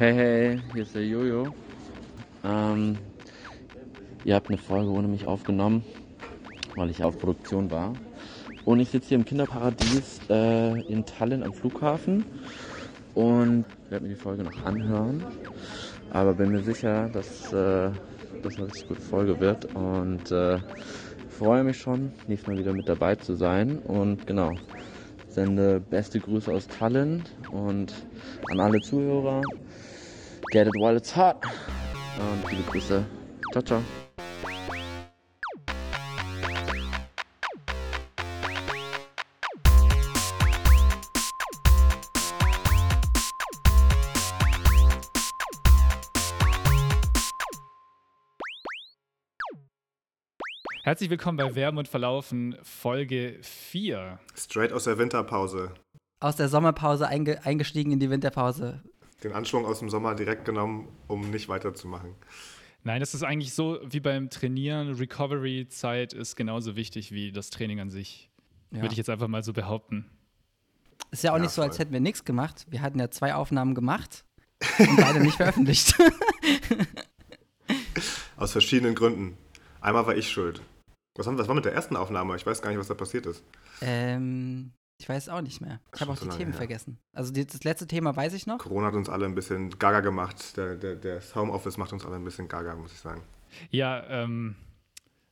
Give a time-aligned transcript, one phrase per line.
[0.00, 1.48] Hey, hey, hier ist der Jojo.
[2.42, 2.96] Ähm,
[4.24, 5.84] ihr habt eine Folge ohne mich aufgenommen,
[6.74, 7.92] weil ich auf Produktion war.
[8.64, 12.24] Und ich sitze hier im Kinderparadies äh, in Tallinn am Flughafen
[13.14, 15.22] und werde mir die Folge noch anhören.
[16.08, 17.90] Aber bin mir sicher, dass äh,
[18.42, 20.60] das eine richtig gute Folge wird und äh,
[21.28, 23.78] freue mich schon, nächstes Mal wieder mit dabei zu sein.
[23.80, 24.54] Und genau,
[25.28, 27.22] sende beste Grüße aus Tallinn
[27.52, 27.92] und
[28.50, 29.42] an alle Zuhörer.
[30.50, 31.46] Get it while it's hot.
[32.18, 33.06] Und viele Grüße.
[33.52, 33.82] Ciao, ciao.
[50.82, 54.18] Herzlich willkommen bei Werben und Verlaufen, Folge 4.
[54.34, 55.74] Straight aus der Winterpause.
[56.18, 58.82] Aus der Sommerpause einge eingestiegen in die Winterpause.
[59.22, 62.14] Den Anschwung aus dem Sommer direkt genommen, um nicht weiterzumachen.
[62.82, 64.94] Nein, das ist eigentlich so wie beim Trainieren.
[64.94, 68.30] Recovery-Zeit ist genauso wichtig wie das Training an sich.
[68.70, 68.80] Ja.
[68.82, 70.06] Würde ich jetzt einfach mal so behaupten.
[71.10, 72.66] Ist ja auch Ja, nicht so, als hätten wir nichts gemacht.
[72.70, 74.24] Wir hatten ja zwei Aufnahmen gemacht
[74.78, 75.94] und beide nicht veröffentlicht.
[78.36, 79.36] Aus verschiedenen Gründen.
[79.80, 80.62] Einmal war ich schuld.
[81.16, 82.36] Was, haben, was war mit der ersten Aufnahme?
[82.36, 83.42] Ich weiß gar nicht, was da passiert ist.
[83.82, 85.80] ähm, ich weiß auch nicht mehr.
[85.94, 86.58] Ich habe auch so die lange Themen her.
[86.58, 86.98] vergessen.
[87.14, 88.58] Also die, das letzte Thema weiß ich noch.
[88.58, 90.56] Corona hat uns alle ein bisschen gaga gemacht.
[90.58, 93.22] Der, der, das Homeoffice macht uns alle ein bisschen gaga, muss ich sagen.
[93.70, 94.56] Ja, ähm,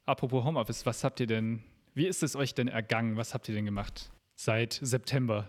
[0.06, 1.62] apropos Homeoffice, was habt ihr denn,
[1.94, 3.16] wie ist es euch denn ergangen?
[3.18, 5.48] Was habt ihr denn gemacht seit September,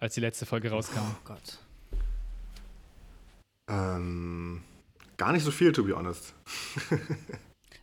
[0.00, 0.98] als die letzte Folge rauskam?
[1.00, 1.58] Oh Gott.
[3.68, 4.62] Ähm,
[5.16, 6.34] gar nicht so viel, to be honest.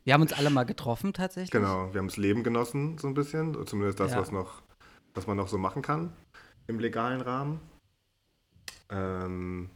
[0.04, 1.52] Wir haben uns alle mal getroffen tatsächlich.
[1.52, 3.56] Genau, wir haben das Leben genossen, so ein bisschen.
[3.66, 4.20] Zumindest das, Ja.
[4.20, 4.62] was, noch,
[5.14, 6.14] was man noch so machen kann
[6.68, 7.60] im legalen Rahmen.
[8.90, 9.70] Ähm,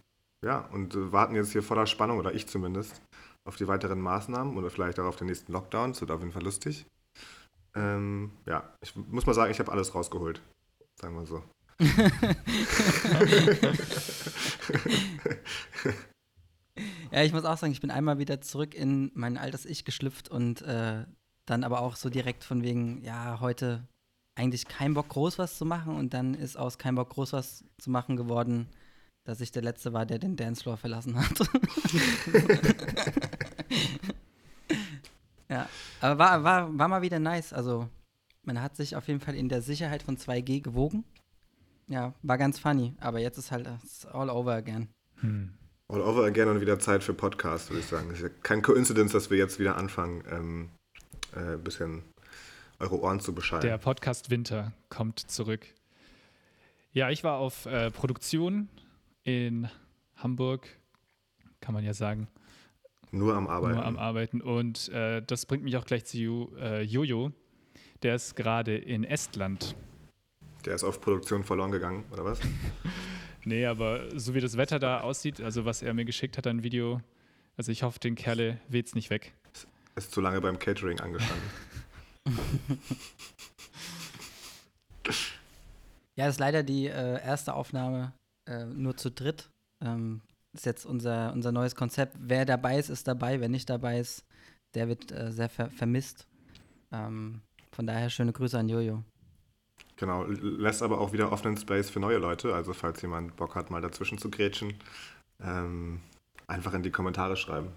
[0.43, 3.01] ja, und äh, warten jetzt hier voller Spannung, oder ich zumindest,
[3.45, 5.91] auf die weiteren Maßnahmen oder vielleicht auch auf den nächsten Lockdown.
[5.91, 6.85] Das wird auf jeden Fall lustig.
[7.75, 10.41] Ähm, ja, ich muss mal sagen, ich habe alles rausgeholt.
[10.99, 11.43] Sagen wir so.
[17.11, 20.29] Ja, ich muss auch sagen, ich bin einmal wieder zurück in mein altes Ich geschlüpft
[20.29, 21.05] und äh,
[21.45, 23.87] dann aber auch so direkt von wegen, ja, heute
[24.35, 27.63] eigentlich kein Bock groß was zu machen und dann ist aus kein Bock groß was
[27.77, 28.67] zu machen geworden,
[29.23, 31.39] dass ich der Letzte war, der den Dancefloor verlassen hat.
[35.49, 35.69] ja,
[36.01, 37.53] aber war, war, war mal wieder nice.
[37.53, 37.87] Also
[38.43, 41.03] man hat sich auf jeden Fall in der Sicherheit von 2G gewogen.
[41.87, 44.89] Ja, war ganz funny, aber jetzt ist halt it's all over again.
[45.19, 45.53] Hm.
[45.89, 48.09] All over again und wieder Zeit für Podcast, würde ich sagen.
[48.09, 50.69] Es ist ja kein Coincidence, dass wir jetzt wieder anfangen, ähm,
[51.35, 52.03] äh, ein bisschen
[52.79, 53.61] eure Ohren zu beschallen.
[53.61, 55.65] Der Podcast Winter kommt zurück.
[56.91, 58.69] Ja, ich war auf äh, Produktion
[59.23, 59.67] in
[60.15, 60.67] Hamburg,
[61.59, 62.27] kann man ja sagen,
[63.11, 63.75] Nur am Arbeiten.
[63.75, 64.41] nur am Arbeiten.
[64.41, 67.31] Und äh, das bringt mich auch gleich zu Jo- äh, Jojo.
[68.03, 69.75] Der ist gerade in Estland.
[70.65, 72.39] Der ist auf Produktion verloren gegangen, oder was?
[73.45, 76.63] Nee, aber so wie das Wetter da aussieht, also was er mir geschickt hat, ein
[76.63, 77.01] Video,
[77.57, 79.33] also ich hoffe, den Kerle weht's nicht weg.
[79.97, 81.43] Ist zu lange beim Catering angestanden.
[86.15, 88.13] Ja, das ist leider die äh, erste Aufnahme
[88.47, 89.49] äh, nur zu dritt.
[89.83, 90.21] Ähm,
[90.53, 92.15] ist jetzt unser, unser neues Konzept.
[92.19, 93.39] Wer dabei ist, ist dabei.
[93.41, 94.23] Wer nicht dabei ist,
[94.75, 96.27] der wird äh, sehr ver vermisst.
[96.91, 97.41] Ähm,
[97.71, 99.03] von daher schöne Grüße an Jojo.
[99.95, 102.53] genau, lässt aber auch wieder offenen Space für neue Leute.
[102.53, 104.75] Also falls jemand Bock hat, mal dazwischen zu grätschen,
[105.41, 105.99] ähm,
[106.45, 107.69] einfach in die Kommentare schreiben.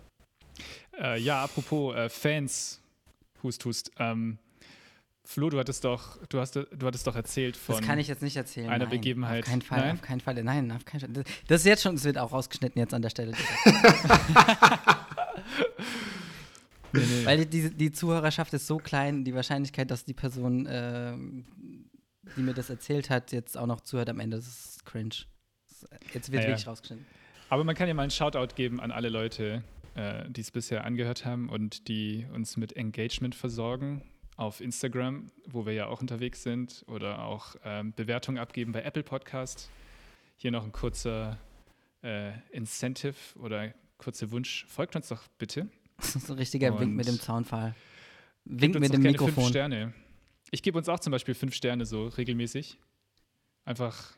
[0.98, 2.82] Äh, ja, apropos äh, Fans,
[3.42, 3.90] Hust, Hust.
[3.98, 4.38] Ähm,
[5.24, 7.76] Flo, du hattest doch, du hast, du hattest doch erzählt von.
[7.76, 8.68] Das kann ich jetzt nicht erzählen.
[8.68, 9.42] einer nein, Begebenheit.
[9.42, 9.94] Auf keinen Fall, Nein?
[9.96, 10.42] auf keinen Fall.
[10.44, 11.24] Nein, auf keinen Fall.
[11.48, 13.32] Das, ist jetzt schon, das wird auch rausgeschnitten jetzt an der Stelle.
[16.92, 17.26] Nee, nee.
[17.26, 21.44] Weil die, die, Zuhörerschaft ist so klein, die Wahrscheinlichkeit, dass die Person, ähm,
[22.36, 25.10] die mir das erzählt hat, jetzt auch noch zuhört am Ende, das ist cringe.
[25.68, 26.54] Das- Jetzt wird Ja, ja.
[26.54, 27.04] wirklich rausgeschnitten.
[27.50, 29.62] Aber man kann ja mal einen Shoutout geben an alle Leute,
[29.96, 34.02] äh, die es bisher angehört haben und die uns mit Engagement versorgen
[34.36, 39.02] auf Instagram, wo wir ja auch unterwegs sind, oder auch ähm, Bewertungen abgeben bei Apple
[39.02, 39.70] Podcast.
[40.36, 41.38] Hier noch ein kurzer
[42.02, 44.66] äh, Incentive oder kurzer Wunsch.
[44.68, 45.68] Folgt uns doch bitte.
[45.96, 47.74] Das ist ein richtiger Wink mit Und dem Zaunfall.
[48.44, 49.48] Wink mit dem gerne Fünf Mikrofon.
[49.48, 49.94] Sterne.
[50.50, 52.78] Ich gebe uns auch zum Beispiel fünf Sterne so regelmäßig.
[53.64, 54.12] Einfach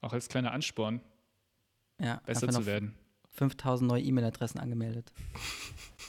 [0.00, 1.00] auch als kleiner Ansporn,
[2.00, 2.94] Ja, besser zu werden.
[3.34, 5.12] 5000 neue E-Mail-Adressen angemeldet.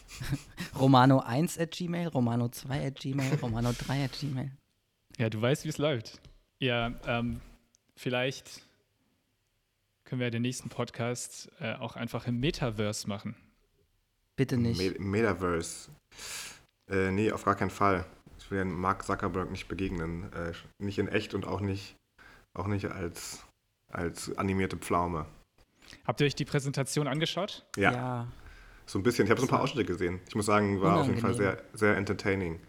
[0.75, 4.51] Romano1 at Gmail, Romano2 at Gmail, Romano3 at Gmail.
[5.18, 6.19] Ja, du weißt, wie es läuft.
[6.60, 7.42] Ja, ähm,
[7.95, 8.62] vielleicht
[10.06, 13.36] können wir den nächsten Podcast äh, auch einfach im Metaverse machen.
[14.36, 14.80] Bitte nicht.
[14.80, 15.89] Me Metaverse.
[16.89, 18.06] Äh, nee, auf gar keinen Fall.
[18.38, 20.31] Ich will Mark Zuckerberg nicht begegnen.
[20.33, 21.95] Äh, nicht in echt und auch nicht,
[22.54, 23.44] auch nicht als,
[23.92, 25.25] als animierte Pflaume.
[26.06, 27.65] Habt ihr euch die Präsentation angeschaut?
[27.77, 28.27] Ja, ja.
[28.86, 29.25] so ein bisschen.
[29.25, 30.19] Ich habe so ein paar Ausschnitte gesehen.
[30.27, 31.77] Ich muss sagen, war auf jeden Fall sehr, Unangenehm.
[31.77, 32.59] sehr entertaining.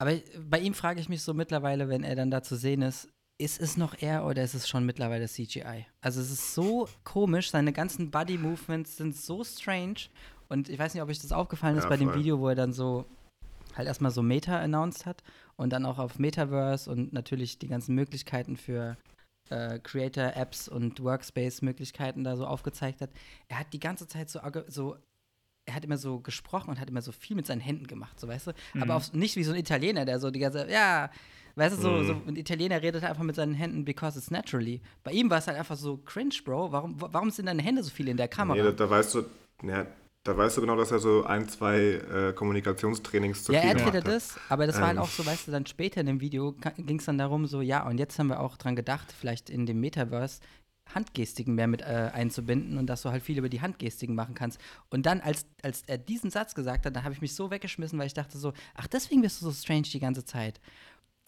[0.00, 0.12] Aber
[0.48, 3.08] bei ihm frage ich mich so mittlerweile, wenn er dann da zu sehen ist,
[3.40, 5.86] ist es noch er oder ist es schon mittlerweile CGI?
[6.00, 10.08] Also es ist so komisch, seine ganzen Body-Movements sind so strange.
[10.48, 12.14] Und ich weiß nicht, ob euch das aufgefallen ist Ja, bei dem.
[12.14, 13.04] Video, wo er dann so
[13.76, 15.22] halt erstmal so Meta announced hat
[15.56, 18.96] und dann auch auf Metaverse und natürlich die ganzen Möglichkeiten für
[19.50, 23.10] äh, Creator-Apps und Workspace-Möglichkeiten da so aufgezeigt hat.
[23.48, 24.96] Er hat die ganze Zeit so, so
[25.66, 28.26] er hat immer so gesprochen und hat immer so viel mit seinen Händen gemacht, so
[28.28, 28.52] weißt du.
[28.74, 28.82] Mhm.
[28.82, 31.10] Aber auf, nicht wie so ein Italiener, der so die ganze ja,
[31.56, 32.06] weißt du, so, Mhm.
[32.06, 34.80] so ein Italiener redet einfach mit seinen Händen because it's naturally.
[35.04, 36.72] Bei ihm war es halt einfach so cringe, Bro.
[36.72, 38.56] Warum, wa- warum sind deine Hände so viel in der Kamera?
[38.56, 39.24] Nee, da, da weißt du,
[39.64, 39.86] ja,
[40.24, 44.02] da weißt du genau, dass er so ein, zwei äh, Kommunikationstrainings zu ja, viel entweder
[44.02, 44.14] gemacht hat.
[44.14, 45.02] das, aber das war halt Ähm.
[45.02, 47.86] auch so, weißt du, dann später in dem Video ging es dann darum, so, ja,
[47.86, 50.40] und jetzt haben wir auch dran gedacht, vielleicht in dem Metaverse
[50.94, 54.58] Handgestiken mehr mit äh, einzubinden und dass du halt viel über die Handgestiken machen kannst.
[54.90, 57.98] Und dann, als, als er diesen Satz gesagt hat, dann habe ich mich so weggeschmissen,
[57.98, 60.60] weil ich dachte so, ach, deswegen bist du so strange die ganze Zeit.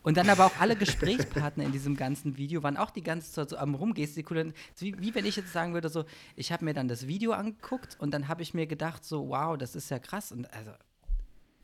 [0.02, 3.50] Und dann aber auch alle Gesprächspartner in diesem ganzen Video waren auch die ganze Zeit
[3.50, 4.54] so am rumgestikulieren.
[4.78, 6.04] Wie, wie wenn ich jetzt sagen würde, so,
[6.36, 9.58] ich habe mir dann das Video angeguckt und dann habe ich mir gedacht, so, wow,
[9.58, 10.32] das ist ja krass.
[10.32, 10.70] Und also,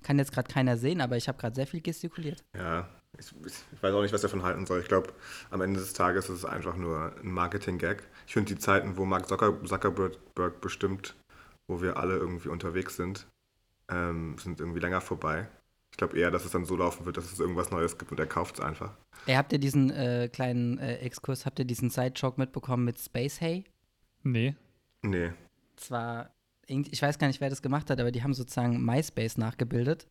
[0.03, 2.45] kann jetzt gerade keiner sehen, aber ich habe gerade sehr viel gestikuliert.
[2.55, 2.89] Ja,
[3.19, 4.81] ich, ich, weiß auch nicht, was ich davon halten soll.
[4.81, 5.13] Ich glaube,
[5.51, 8.03] am Ende des Tages ist es einfach nur ein Marketing-Gag.
[8.27, 11.17] Ich finde die Zeiten, wo Mark Zucker, Zuckerberg bestimmt,
[11.67, 13.27] wo wir alle irgendwie unterwegs sind,
[13.89, 15.49] ähm, sind irgendwie länger vorbei.
[15.97, 18.21] Ich glaube eher, dass es dann so laufen wird, dass es irgendwas Neues gibt und
[18.21, 18.93] er kauft es einfach.
[19.25, 23.41] Ey, habt ihr diesen äh, kleinen äh, Exkurs, habt ihr diesen Side-Joke mitbekommen mit Space
[23.41, 23.65] Hay?
[24.23, 24.55] Nee.
[25.01, 25.33] Nee.
[25.77, 26.35] Zwar,
[26.67, 30.07] irgend- ich weiß gar nicht, wer das gemacht hat, aber die haben sozusagen MySpace nachgebildet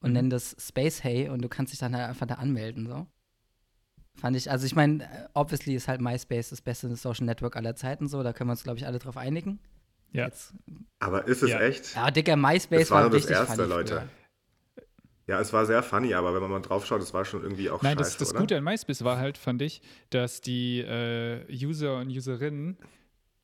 [0.00, 0.14] und Mhm.
[0.14, 3.06] nennen das Space Hay und du kannst dich dann halt einfach da anmelden, so.
[4.16, 7.76] Fand ich, also ich meine, äh, obviously ist halt MySpace das beste Social Network aller
[7.76, 9.60] Zeiten, so, da können wir uns, glaube ich, alle drauf einigen.
[10.10, 10.24] Ja.
[10.24, 10.54] Jetzt,
[11.00, 11.60] Aber ist es Ja.
[11.60, 11.94] echt?
[11.94, 13.94] ja, dicker, MySpace Das war nur das richtig Erste, funny Leute.
[14.00, 14.08] früher.
[15.28, 17.68] Ja, es war sehr funny, aber wenn man mal drauf schaut, es war schon irgendwie
[17.68, 18.40] auch Nein, scheiße, das, das oder?
[18.40, 22.78] Gute an MySpace war halt, fand ich, dass die äh, User und Userinnen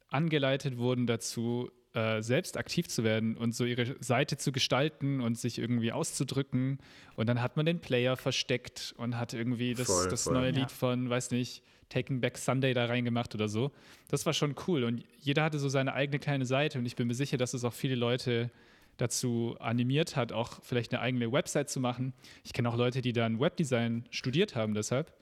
[0.09, 5.39] angeleitet wurden dazu, äh, selbst aktiv zu werden und so ihre Seite zu gestalten und
[5.39, 6.79] sich irgendwie auszudrücken.
[7.17, 10.33] Und dann hat man den Player versteckt und hat irgendwie das, Voll, das voll.
[10.33, 10.61] neue Ja.
[10.61, 13.73] Lied von, weiß nicht, Taking Back Sunday da reingemacht oder so.
[14.09, 14.85] Das war schon cool.
[14.85, 17.63] Und jeder hatte so seine eigene kleine Seite und ich bin mir sicher, dass es
[17.63, 18.51] auch viele Leute
[18.97, 22.13] dazu animiert hat, auch vielleicht eine eigene Website zu machen.
[22.45, 25.13] Ich kenne auch Leute, die dann Webdesign studiert haben deshalb.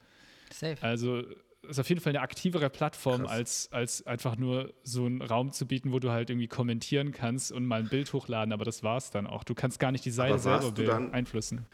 [0.52, 0.76] Safe.
[0.80, 1.22] Also
[1.68, 3.30] ist auf jeden Fall eine aktivere Plattform, Krass.
[3.30, 7.52] als, als einfach nur so einen Raum zu bieten, wo du halt irgendwie kommentieren kannst
[7.52, 9.44] und mal ein Bild hochladen, aber das war's dann auch.
[9.44, 11.66] Du kannst gar nicht die Seite selber beeinflussen.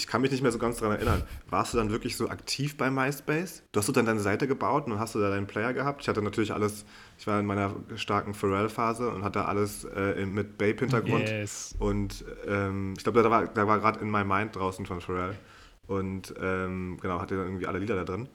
[0.00, 1.22] Ich kann mich nicht mehr so ganz daran erinnern.
[1.50, 3.62] Warst du dann wirklich so aktiv bei MySpace?
[3.72, 6.00] Du hast du dann deine Seite gebaut und hast du da deinen Player gehabt?
[6.00, 6.86] Ich hatte natürlich alles,
[7.18, 11.28] ich war in meiner starken Pharrell-Phase und hatte alles äh, mit Babe-Hintergrund.
[11.28, 11.76] Yes.
[11.78, 15.36] Und ähm, ich glaube, da war, da war gerade In My Mind draußen von Pharrell.
[15.86, 18.28] Und ähm, genau, hatte dann irgendwie alle Lieder da drin.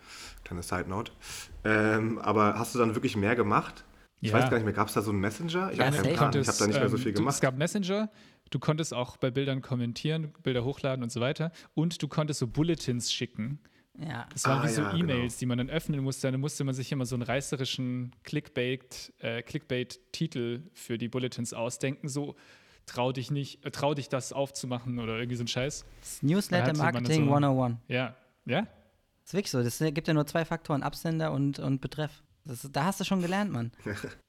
[0.43, 1.13] Kleine Side Note.
[1.63, 3.85] Ähm, aber hast du dann wirklich mehr gemacht?
[4.21, 4.37] Ich Ja.
[4.37, 5.71] weiß gar nicht mehr, gab es da so einen Messenger?
[5.71, 6.07] Ich Ja, habe safe.
[6.09, 6.41] keinen Plan.
[6.41, 7.35] Ich habe da nicht mehr so ähm, viel du, gemacht.
[7.35, 8.09] Es gab Messenger,
[8.49, 11.51] du konntest auch bei Bildern kommentieren, Bilder hochladen und so weiter.
[11.73, 13.59] Und du konntest so Bulletins schicken.
[13.97, 14.27] Ja.
[14.33, 15.13] Das waren Ah, wie so ja, genau.
[15.13, 16.29] E-Mails, die man dann öffnen musste.
[16.31, 22.09] Dann musste man sich immer so einen reißerischen Clickbait, äh, Clickbait-Titel für die Bulletins ausdenken.
[22.09, 22.35] So,
[22.85, 25.85] trau dich nicht, äh, trau dich das aufzumachen oder irgendwie so ein Scheiß.
[26.21, 27.77] Newsletter Marketing so- 101.
[27.87, 28.15] Ja.
[28.45, 28.61] Ja?
[28.61, 29.63] Das ist wirklich so.
[29.63, 32.21] Das gibt ja nur zwei Faktoren, Absender und, und Betreff.
[32.43, 33.71] Das, da hast du schon gelernt, Mann.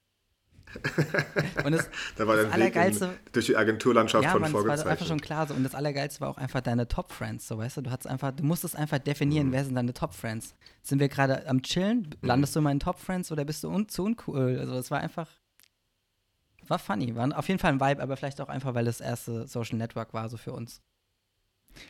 [1.64, 4.84] und das, Da war das Weg in, Allergeilste- durch die Agenturlandschaft ja, von Mann, das
[4.84, 5.54] war einfach schon klar so.
[5.54, 7.82] Und das Allergeilste war auch einfach deine Top-Friends, so weißt du.
[7.82, 10.54] Du hattest einfach, du musstest einfach definieren, wer sind deine Top-Friends.
[10.82, 12.10] Sind wir gerade am Chillen?
[12.22, 14.58] Landest du in meinen Top-Friends oder bist du un zu uncool?
[14.60, 15.28] Also es war einfach.
[16.68, 19.46] War funny, war auf jeden Fall ein Vibe, aber vielleicht auch einfach, weil das erste
[19.46, 20.80] Social Network war, so für uns.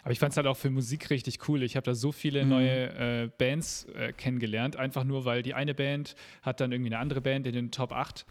[0.02, 1.62] Aber ich fand es halt auch für Musik richtig cool.
[1.62, 2.48] Ich habe da so viele Mhm.
[2.50, 6.98] neue äh, Bands äh, kennengelernt, einfach nur, weil die eine Band hat dann irgendwie eine
[6.98, 8.26] andere Band in den Top 8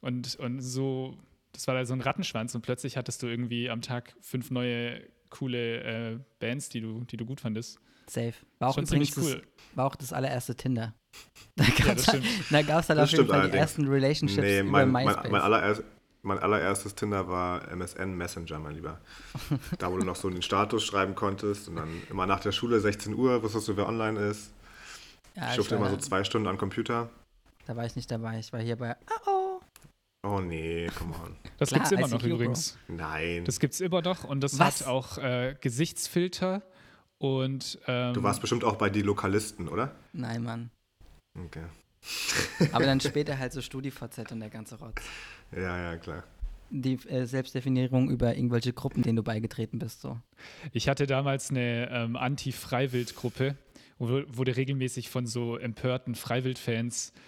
[0.00, 1.16] und, und so,
[1.52, 5.02] das war da so ein Rattenschwanz und plötzlich hattest du irgendwie am Tag fünf neue
[5.30, 5.82] coole
[6.14, 7.78] äh, Bands, die du, die du gut fandest.
[8.08, 8.32] Safe.
[8.58, 9.48] War auch Schon übrigens ziemlich das, cool.
[9.74, 10.94] war auch das allererste Tinder.
[11.56, 14.60] Da Ja, gab's das halt, da gab's halt auf jeden Fall die ersten Relationships Nee,
[14.60, 15.30] über mein, mein, MySpace.
[15.30, 15.82] mein, allererst,
[16.22, 19.00] mein allererstes Tinder war MSN Messenger, mein Lieber.
[19.78, 22.80] Da, wo du noch so den Status schreiben konntest und dann immer nach der Schule,
[22.80, 24.52] 16 Uhr, wusstest du, wer online ist.
[25.34, 27.08] ja, ich durfte war- immer so zwei Stunden am Computer.
[27.66, 28.38] Da war ich nicht dabei.
[28.38, 28.96] Ich war hier bei.
[29.26, 29.37] Oh,
[30.24, 31.36] Oh nee, come on.
[31.58, 32.34] Das Klar, gibt es immer noch ICQ, Bro.
[32.36, 32.78] übrigens.
[32.86, 33.44] Nein.
[33.44, 34.80] Das gibt es immer noch und das Was?
[34.82, 36.62] hat auch äh, Gesichtsfilter
[37.18, 39.94] und ähm, Du warst bestimmt auch bei die Lokalisten, oder?
[40.12, 40.70] Nein, Mann.
[41.36, 41.64] Okay.
[42.72, 45.02] Aber dann später halt so StudiVZ und der ganze Rotz.
[45.52, 46.22] Ja, ja, klar.
[46.70, 50.18] Die äh, Selbstdefinierung über irgendwelche Gruppen, denen du beigetreten bist, so.
[50.72, 53.56] Ich hatte damals eine ähm, Anti-Freiwild-Gruppe
[53.98, 57.20] und wo- wurde regelmäßig von so empörten Freiwild-Fans äh,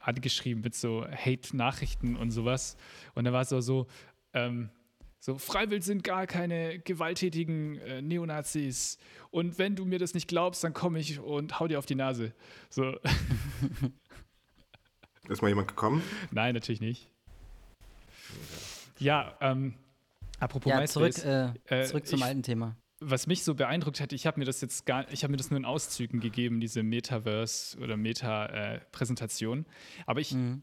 [0.00, 2.76] angeschrieben mit so Hate-Nachrichten und sowas.
[3.14, 3.86] Und da war es auch so,
[4.34, 4.70] ähm,
[5.18, 8.98] so Freiwild sind gar keine gewalttätigen äh, Neonazis.
[9.30, 11.94] Und wenn du mir das nicht glaubst, dann komme ich und hau dir auf die
[11.96, 12.32] Nase.
[12.70, 12.96] So,
[15.28, 16.02] Ist mal jemand gekommen?
[16.30, 17.10] nein, natürlich nicht.
[18.98, 19.74] Ja, ähm,
[20.38, 21.14] apropos Ja, MySpace.
[21.16, 22.76] zurück, äh, Äh, zurück zum ich- alten Thema.
[23.00, 25.50] Was mich so beeindruckt hat, ich habe mir das jetzt gar, ich habe mir das
[25.50, 29.66] nur in Auszügen gegeben, diese Metaverse oder Meta-Präsentation.
[30.06, 30.62] Aber ich, Mhm.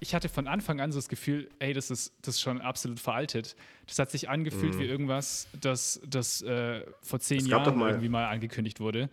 [0.00, 3.00] ich hatte von Anfang an so das Gefühl, ey, das ist, das ist schon absolut
[3.00, 3.56] veraltet.
[3.86, 8.26] Das hat sich angefühlt wie irgendwas, das, das äh, vor zehn Jahren mal- irgendwie mal
[8.26, 9.10] angekündigt wurde.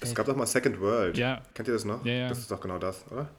[0.00, 1.16] Es gab doch mal Second World.
[1.16, 1.42] Ja.
[1.54, 2.04] Kennt ihr das noch?
[2.04, 2.28] Ja, ja.
[2.28, 3.30] Das ist doch genau das, oder?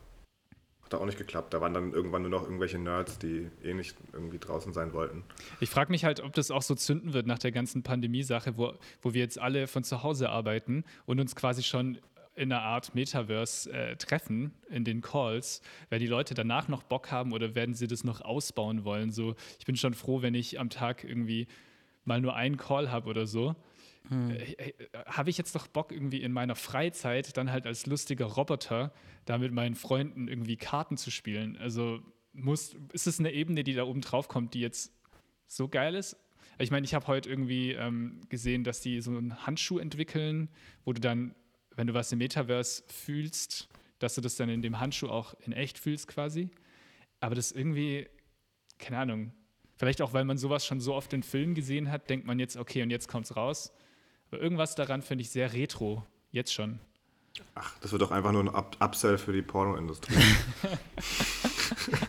[0.85, 1.53] Hat da auch nicht geklappt.
[1.53, 5.23] Da waren dann irgendwann nur noch irgendwelche Nerds, die eh nicht irgendwie draußen sein wollten.
[5.59, 8.73] Ich frage mich halt, ob das auch so zünden wird nach der ganzen Pandemie-Sache, wo,
[9.01, 11.97] wo wir jetzt alle von zu Hause arbeiten und uns quasi schon
[12.35, 17.09] in einer Art Metaverse äh, treffen in den Calls, weil die Leute danach noch Bock
[17.11, 19.11] haben oder werden sie das noch ausbauen wollen.
[19.11, 21.47] So, ich bin schon froh, wenn ich am Tag irgendwie
[22.03, 23.55] mal nur einen Call habe oder so.
[24.11, 24.73] Äh, äh,
[25.05, 28.93] habe ich jetzt doch Bock, irgendwie in meiner Freizeit dann halt als lustiger Roboter
[29.25, 31.57] da mit meinen Freunden irgendwie Karten zu spielen?
[31.57, 31.99] Also
[32.33, 34.91] muss, ist es eine Ebene, die da oben drauf kommt, die jetzt
[35.47, 36.17] so geil ist?
[36.57, 40.49] Ich meine, ich habe heute irgendwie ähm, gesehen, dass die so einen Handschuh entwickeln,
[40.85, 41.35] wo du dann,
[41.75, 43.67] wenn du was im Metaverse fühlst,
[43.99, 46.49] dass du das dann in dem Handschuh auch in echt fühlst quasi.
[47.19, 48.07] Aber das irgendwie,
[48.77, 49.33] keine Ahnung,
[49.77, 52.55] vielleicht auch, weil man sowas schon so oft in Filmen gesehen hat, denkt man jetzt,
[52.55, 53.73] okay, und jetzt kommt's raus.
[54.31, 56.79] Aber irgendwas daran finde ich sehr retro, jetzt schon.
[57.53, 60.15] Ach, das wird doch einfach nur ein Up Upsell für die Pornoindustrie.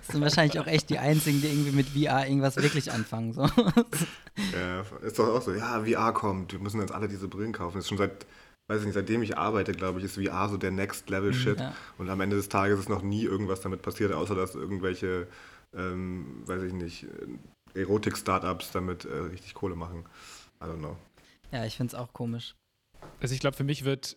[0.06, 3.32] Das sind wahrscheinlich auch echt die einzigen, die irgendwie mit VR irgendwas wirklich anfangen.
[3.32, 3.42] So.
[3.42, 5.52] ja, ist doch auch so.
[5.52, 6.52] Ja, VR kommt.
[6.52, 7.76] Wir müssen jetzt alle diese Brillen kaufen.
[7.76, 8.26] Das ist schon seit,
[8.68, 11.60] weiß ich nicht, seitdem ich arbeite, glaube ich, ist VR so der Next Level Shit.
[11.60, 11.74] ja.
[11.98, 15.26] Und am Ende des Tages ist noch nie irgendwas damit passiert, außer dass irgendwelche,
[15.74, 17.04] ähm, weiß ich nicht,
[17.74, 20.04] äh, Erotik-Startups damit äh, richtig Kohle machen.
[20.62, 20.96] I don't know.
[21.52, 22.54] Ja, ich finde es auch komisch.
[23.20, 24.16] Also ich glaube, für mich wird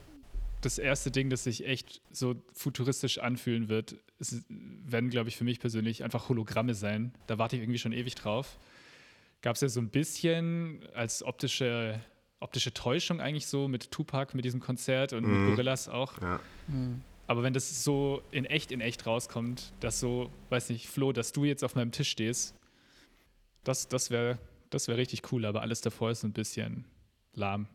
[0.61, 5.45] das erste Ding, das sich echt so futuristisch anfühlen wird, es werden, glaube ich, für
[5.45, 7.13] mich persönlich einfach Hologramme sein.
[7.27, 8.57] Da warte ich irgendwie schon ewig drauf.
[9.41, 12.01] Gab es ja so ein bisschen als optische,
[12.41, 15.41] optische Täuschung eigentlich so mit Tupac, mit diesem Konzert und Mhm.
[15.45, 16.21] mit Gorillas auch.
[16.21, 16.39] Ja.
[16.67, 17.01] Hm.
[17.27, 21.31] Aber wenn das so in echt, in echt rauskommt, dass so, weiß nicht, Flo, dass
[21.31, 22.55] du jetzt auf meinem Tisch stehst,
[23.63, 24.39] das, das wäre
[24.71, 26.85] das wär richtig cool, aber alles davor ist so ein bisschen
[27.33, 27.67] lahm.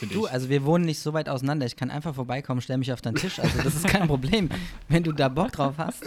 [0.00, 0.32] Du, ich.
[0.32, 1.66] also wir wohnen nicht so weit auseinander.
[1.66, 3.38] Ich kann einfach vorbeikommen, stell mich auf deinen Tisch.
[3.38, 4.48] Also das ist kein Problem,
[4.88, 6.02] wenn du da Bock drauf hast.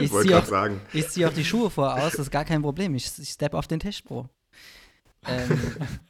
[0.00, 0.80] Ich Wollte ziehe auch, sagen.
[0.92, 2.94] ich zieh auch die Schuhe vor aus, das ist gar kein Problem.
[2.94, 4.28] Ich, ich step auf den Tisch, Bro.
[5.26, 5.60] Ähm,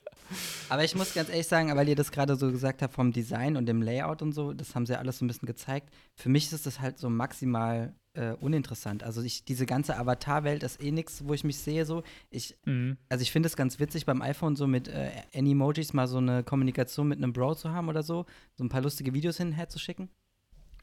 [0.68, 3.56] aber ich muss ganz ehrlich sagen, weil ihr das gerade so gesagt habt vom Design
[3.56, 5.90] und dem Layout und so, das haben sie alles so ein bisschen gezeigt.
[6.14, 9.02] Für mich ist das halt so maximal äh, uninteressant.
[9.02, 12.02] Also ich, diese ganze Avatar-Welt ist eh nichts, wo ich mich sehe so.
[12.30, 12.97] Ich, Mhm.
[13.08, 16.42] also ich finde es ganz witzig beim iPhone so mit äh, Animojis mal so eine
[16.42, 19.52] Kommunikation mit einem Bro zu haben oder so, so ein paar lustige Videos hin und
[19.54, 20.11] her zu schicken.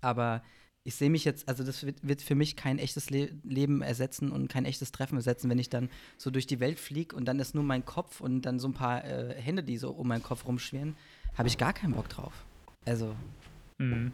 [0.01, 0.41] Aber
[0.88, 4.32] ich sehe mich jetzt, also das wird, wird für mich kein echtes Le Leben ersetzen
[4.32, 7.39] und kein echtes Treffen ersetzen, wenn ich dann so durch die Welt fliege und dann
[7.39, 10.24] ist nur mein Kopf und dann so ein paar äh, Hände, die so um meinen
[10.24, 10.96] Kopf rumschwirren,
[11.38, 12.34] habe ich gar keinen Bock drauf.
[12.86, 13.15] Also
[13.80, 14.13] Mhm.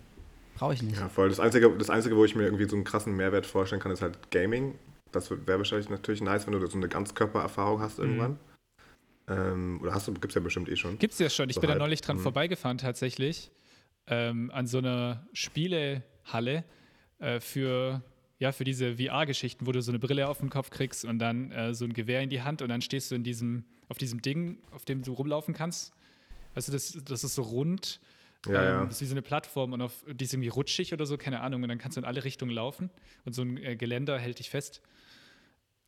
[0.56, 0.98] brauche ich nicht.
[0.98, 1.30] Ja, voll.
[1.30, 4.02] Das Einzige, das Einzige, wo ich mir irgendwie so einen krassen Mehrwert vorstellen kann, ist
[4.02, 4.74] halt Gaming.
[5.12, 8.40] Das wäre wahrscheinlich natürlich nice, wenn du so eine Ganzkörpererfahrung hast irgendwann.
[9.28, 10.98] Ähm, oder hast du, gibt's ja bestimmt eh schon.
[11.00, 11.50] Gibt's ja schon.
[11.50, 11.82] Ich So bin da halb.
[11.82, 12.22] neulich dran Mhm.
[12.22, 13.52] vorbeigefahren tatsächlich.
[14.08, 15.28] Ähm, an so einer
[16.24, 16.64] Spielehalle
[17.20, 18.02] äh, für,
[18.40, 21.52] ja, für diese VR-Geschichten, wo du so eine Brille auf den Kopf kriegst und dann
[21.52, 24.22] äh, so ein Gewehr in die Hand und dann stehst du in diesem, auf diesem
[24.22, 25.94] Ding, auf dem du rumlaufen kannst.
[26.56, 28.00] Weißt du, das, das ist so rund.
[28.48, 28.86] Ja, ja.
[28.86, 31.42] Das ist wie so eine Plattform und auf, die ist irgendwie rutschig oder so, keine
[31.42, 31.62] Ahnung.
[31.62, 32.90] Und dann kannst du in alle Richtungen laufen
[33.24, 34.82] und so ein äh, Geländer hält dich fest.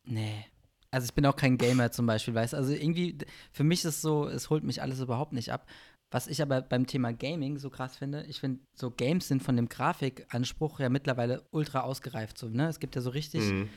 [0.04, 0.46] Nee.
[0.92, 2.56] Also ich bin auch kein Gamer zum Beispiel, weißt du?
[2.56, 3.18] Also irgendwie,
[3.50, 5.66] für mich ist es so, es holt mich alles überhaupt nicht ab.
[6.14, 9.56] Was ich aber beim Thema Gaming so krass finde, ich finde, so Games sind von
[9.56, 12.38] dem Grafikanspruch ja mittlerweile ultra ausgereift.
[12.38, 12.68] So, ne?
[12.68, 13.68] Es gibt ja so richtig Mhm.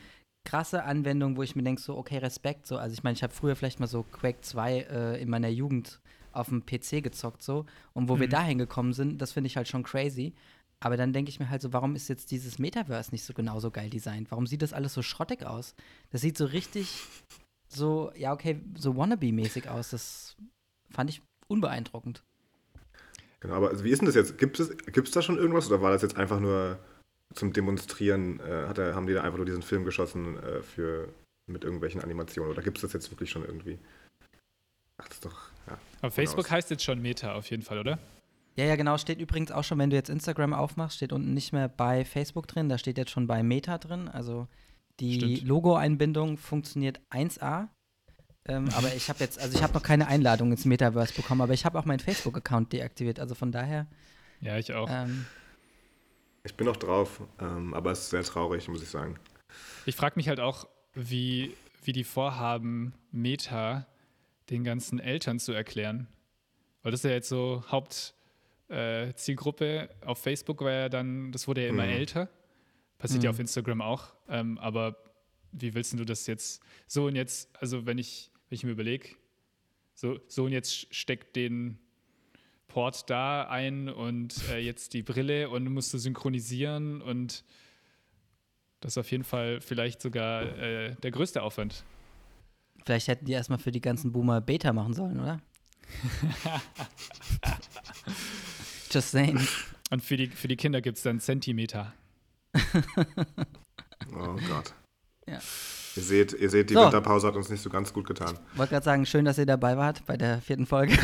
[0.45, 2.67] krasse Anwendungen, wo ich mir denke, so, okay, Respekt.
[2.67, 2.77] So.
[2.77, 5.99] Also ich meine, ich habe früher vielleicht mal so Quake 2 äh, in meiner Jugend
[6.31, 7.65] auf dem PC gezockt, so.
[7.93, 8.31] Und wo wir Mhm.
[8.31, 10.35] dahin gekommen sind, das finde ich halt schon crazy.
[10.79, 13.71] Aber dann denke ich mir halt so, warum ist jetzt dieses Metaverse nicht so genauso
[13.71, 14.29] geil designt?
[14.29, 15.73] Warum sieht das alles so schrottig aus?
[16.11, 16.87] Das sieht so richtig
[17.67, 19.89] so, ja, okay, so wannabe-mäßig aus.
[19.89, 20.35] Das
[20.91, 22.23] fand ich unbeeindruckend.
[23.39, 24.37] Genau, aber also wie ist denn das jetzt?
[24.37, 26.79] Gibt es, gibt's da schon irgendwas oder war das jetzt einfach nur
[27.33, 28.39] zum Demonstrieren?
[28.39, 31.09] Äh, hat er, haben die da einfach nur diesen Film geschossen äh, für,
[31.45, 33.77] mit irgendwelchen Animationen oder gibt es das jetzt wirklich schon irgendwie?
[34.97, 35.77] Ach, das ist doch, ja.
[36.01, 37.99] Aber Facebook heißt jetzt schon Meta auf jeden Fall, oder?
[38.55, 38.97] Ja, ja, genau.
[38.97, 42.47] Steht übrigens auch schon, wenn du jetzt Instagram aufmachst, steht unten nicht mehr bei Facebook
[42.47, 44.07] drin, da steht jetzt schon bei Meta drin.
[44.07, 44.47] Also
[44.99, 47.67] die Logo-Einbindung funktioniert 1A.
[48.47, 51.53] Ähm, aber ich habe jetzt, also ich habe noch keine Einladung ins Metaverse bekommen, aber
[51.53, 53.19] ich habe auch meinen Facebook-Account deaktiviert.
[53.19, 53.87] Also von daher.
[54.41, 54.89] Ja, ich auch.
[54.89, 55.25] Ähm,
[56.43, 59.19] Ich bin noch drauf, ähm, aber es ist sehr traurig, muss ich sagen.
[59.85, 63.85] Ich frage mich halt auch, wie, wie die vorhaben, Meta
[64.49, 66.07] den ganzen Eltern zu erklären.
[66.83, 67.63] Weil das ist ja jetzt so
[68.69, 69.89] Hauptzielgruppe.
[70.05, 71.89] auf Facebook war ja dann, das wurde ja immer Mhm.
[71.91, 72.29] älter.
[72.97, 73.35] Passiert ja Mhm.
[73.35, 74.13] auf Instagram auch.
[74.29, 74.95] Ähm, aber
[75.51, 79.09] wie willst du das jetzt so und jetzt, also wenn ich, wenn ich mir überlege,
[79.93, 81.79] so, so und jetzt steckt den
[82.67, 87.43] Port da ein und äh, jetzt die Brille und musst du synchronisieren und
[88.79, 91.83] das ist auf jeden Fall vielleicht sogar äh, der größte Aufwand.
[92.85, 95.41] vielleicht hätten die erstmal für die ganzen Boomer Beta machen sollen, oder?
[98.91, 99.39] Just saying.
[99.89, 101.93] Und für die, für die Kinder gibt es dann Zentimeter.
[104.13, 104.73] Oh Gott.
[105.27, 105.39] Ja.
[105.97, 106.81] Ihr seht, ihr seht, die So.
[106.81, 108.37] Winterpause hat uns nicht so ganz gut getan.
[108.55, 110.95] Wollte gerade sagen, schön, dass ihr dabei wart bei der vierten Folge.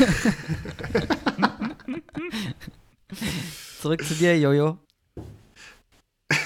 [3.80, 4.78] Zurück zu dir, Jojo.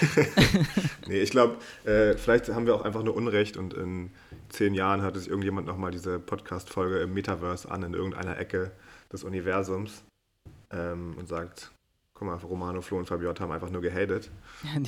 [1.06, 4.10] Nee, ich glaube, äh, vielleicht haben wir auch einfach nur Unrecht und in
[4.50, 8.72] zehn Jahren hört sich irgendjemand nochmal diese Podcast-Folge im Metaverse an, in irgendeiner Ecke
[9.10, 10.04] des Universums
[10.70, 11.70] ähm, und sagt,
[12.18, 14.30] guck mal, Romano, Flo und Fabiot haben einfach nur gehatet.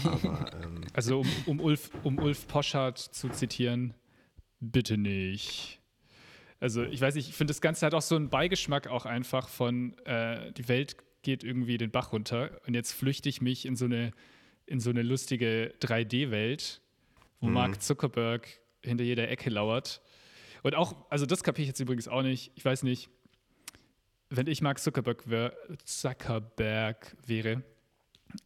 [0.04, 3.94] Aber ähm, Also um, um, Ulf, um Ulf Poschardt zu zitieren,
[4.58, 5.80] bitte nicht.
[6.58, 9.48] Also ich weiß nicht, ich finde das Ganze hat auch so einen Beigeschmack auch einfach
[9.48, 13.76] von, äh, die Welt geht irgendwie den Bach runter und jetzt flüchte ich mich in
[13.76, 14.10] so eine,
[14.66, 16.80] in so eine lustige 3D-Welt,
[17.40, 17.52] wo Mhm.
[17.54, 18.48] Mark Zuckerberg
[18.82, 20.02] hinter jeder Ecke lauert.
[20.62, 23.08] Und auch, also das kapiere ich jetzt übrigens auch nicht, ich weiß nicht,
[24.30, 25.52] wenn ich Mark Zuckerberg, wär,
[25.84, 27.62] Zuckerberg wäre,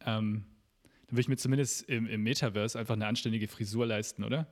[0.05, 0.45] ähm,
[1.07, 4.47] dann würde ich mir zumindest im, im Metaverse einfach eine anständige Frisur leisten, oder?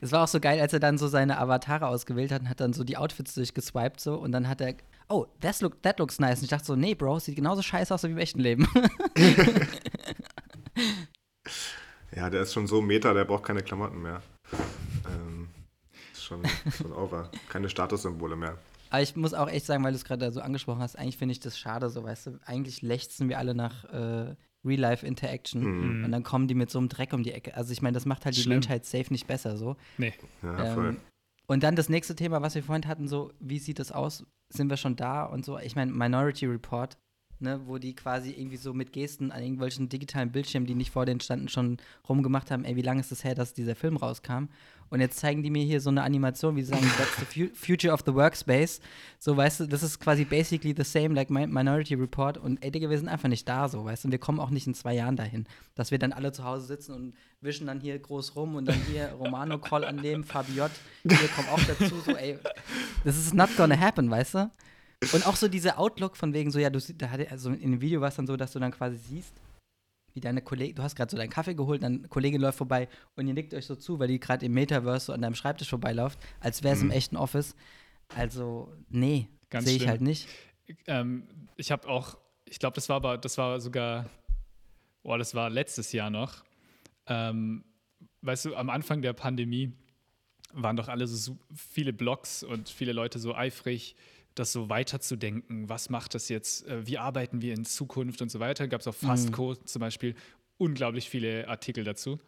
[0.00, 2.60] Es war auch so geil, als er dann so seine Avatare ausgewählt hat und hat
[2.60, 4.74] dann so die Outfits durchgeswiped so und dann hat er,
[5.08, 6.38] oh, that's look, that looks nice.
[6.38, 8.68] Und ich dachte so, nee, Bro, sieht genauso scheiße aus wie im echten Leben.
[12.14, 14.22] ja, der ist schon so meta, der braucht keine Klamotten mehr.
[16.24, 17.30] Ist schon, schon over.
[17.48, 18.58] Keine Statussymbole mehr.
[18.90, 21.32] Aber ich muss auch echt sagen, weil du es gerade so angesprochen hast, eigentlich finde
[21.32, 24.34] ich das schade, so weißt du, eigentlich lechzen wir alle nach äh,
[24.64, 25.62] Real-Life-Interaction
[25.98, 26.04] Mhm.
[26.04, 27.54] und dann kommen die mit so einem Dreck um die Ecke.
[27.56, 28.56] Also ich meine, das macht halt die Schlimm.
[28.56, 29.76] Menschheit safe nicht besser so.
[29.98, 30.14] Nee.
[30.42, 30.88] Ja, voll.
[30.90, 30.96] Ähm,
[31.46, 34.24] und dann das nächste Thema, was wir vorhin hatten, so, wie sieht es aus?
[34.48, 35.58] Sind wir schon da und so?
[35.58, 36.96] Ich meine, Minority Report,
[37.40, 41.04] ne, wo die quasi irgendwie so mit Gesten an irgendwelchen digitalen Bildschirmen, die nicht vor
[41.04, 41.76] denen standen, schon
[42.08, 44.44] rumgemacht haben, ey, wie lange ist es her, dass dieser Film rauskam?
[44.94, 47.54] Und jetzt zeigen die mir hier so eine Animation, wie sie sagen, that's the fu
[47.54, 48.80] future of the workspace.
[49.18, 52.38] So, weißt du, das ist quasi basically the same like Mi- Minority Report.
[52.38, 54.50] Und ey, Digga, wir sind einfach nicht da, so, weißt du, und wir kommen auch
[54.50, 57.80] nicht in zwei Jahren dahin, dass wir dann alle zu Hause sitzen und wischen dann
[57.80, 60.70] hier groß rum und dann hier Romano Call annehmen, Fabiot,
[61.02, 62.38] hier kommt auch dazu, so, ey,
[63.02, 64.50] this is not gonna happen, weißt du?
[65.12, 67.72] Und auch so dieser Outlook von wegen so, ja, du sie- da hatte, also in
[67.72, 69.34] dem Video war es dann so, dass du dann quasi siehst,
[70.14, 73.26] wie deine Kollegin, du hast gerade so deinen Kaffee geholt, dann Kollegin läuft vorbei und
[73.26, 76.18] ihr nickt euch so zu, weil die gerade im Metaverse so an deinem Schreibtisch vorbeiläuft,
[76.40, 77.56] als wäre es im echten Office.
[78.16, 80.28] Also, nee, sehe ich halt nicht.
[80.86, 84.08] Ähm, ich habe auch, ich glaube, das war aber, das war sogar,
[85.02, 86.44] boah, das war letztes Jahr noch.
[87.06, 87.64] Ähm,
[88.22, 89.72] weißt du, am Anfang der Pandemie
[90.52, 93.96] waren doch alle so viele Blogs und viele Leute so eifrig,
[94.34, 95.68] das so weiterzudenken.
[95.68, 96.66] Was macht das jetzt?
[96.66, 98.68] Äh, Wie arbeiten wir in Zukunft und so weiter?
[98.68, 100.14] Gab es auf Fastco zum Beispiel
[100.58, 102.18] unglaublich viele Artikel dazu.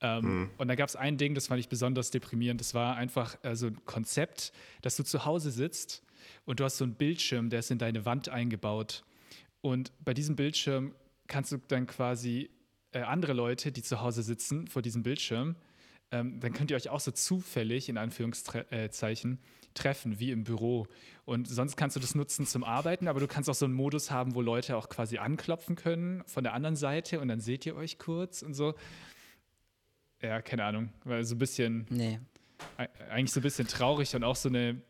[0.00, 2.60] Ähm, Und da gab es ein Ding, das fand ich besonders deprimierend.
[2.60, 6.02] Das war einfach äh, so ein Konzept, dass du zu Hause sitzt
[6.44, 9.04] und du hast so einen Bildschirm, der ist in deine Wand eingebaut.
[9.62, 10.94] Und bei diesem Bildschirm
[11.28, 12.50] kannst du dann quasi
[12.92, 15.56] äh, andere Leute, die zu Hause sitzen vor diesem Bildschirm,
[16.10, 19.38] ähm, dann könnt ihr euch auch so zufällig, in Anführungszeichen,
[19.74, 20.86] treffen, wie im Büro.
[21.24, 24.10] Und sonst kannst du das nutzen zum Arbeiten, aber du kannst auch so einen Modus
[24.10, 27.76] haben, wo Leute auch quasi anklopfen können von der anderen Seite und dann seht ihr
[27.76, 28.74] euch kurz und so.
[30.22, 32.18] Ja, keine Ahnung, weil so ein bisschen Nee.
[33.10, 34.80] eigentlich so ein bisschen traurig und auch so eine,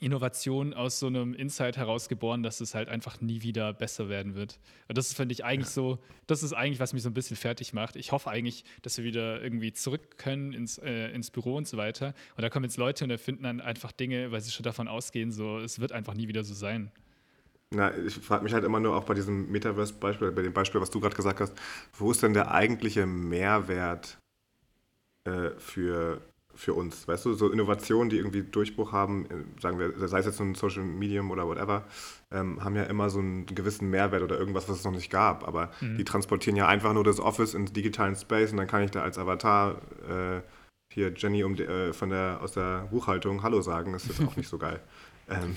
[0.00, 4.34] Innovation aus so einem Insight heraus geboren, dass es halt einfach nie wieder besser werden
[4.34, 4.58] wird.
[4.88, 5.72] Und das finde ich eigentlich ja.
[5.72, 7.96] so, das ist eigentlich, was mich so ein bisschen fertig macht.
[7.96, 11.76] Ich hoffe eigentlich, dass wir wieder irgendwie zurück können ins, äh, ins Büro und so
[11.76, 12.14] weiter.
[12.36, 15.30] Und da kommen jetzt Leute und erfinden dann einfach Dinge, weil sie schon davon ausgehen,
[15.30, 16.90] so, es wird einfach nie wieder so sein.
[17.70, 20.90] Na, ich frage mich halt immer nur auch bei diesem Metaverse-Beispiel, bei dem Beispiel, was
[20.90, 21.54] du gerade gesagt hast,
[21.96, 24.18] wo ist denn der eigentliche Mehrwert
[25.24, 26.20] äh, für
[26.56, 27.06] für uns.
[27.08, 30.54] Weißt du, so Innovationen, die irgendwie Durchbruch haben, äh, sagen wir, sei es jetzt ein
[30.54, 31.84] Social Medium oder whatever,
[32.30, 35.46] ähm, haben ja immer so einen gewissen Mehrwert oder irgendwas, was es noch nicht gab.
[35.46, 35.96] Aber mhm.
[35.96, 39.02] die transportieren ja einfach nur das Office ins digitalen Space und dann kann ich da
[39.02, 40.40] als Avatar äh,
[40.92, 43.92] hier Jenny um die, äh, von der, aus der Buchhaltung Hallo sagen.
[43.92, 44.80] Das ist auch nicht so geil.
[45.26, 45.56] Ähm,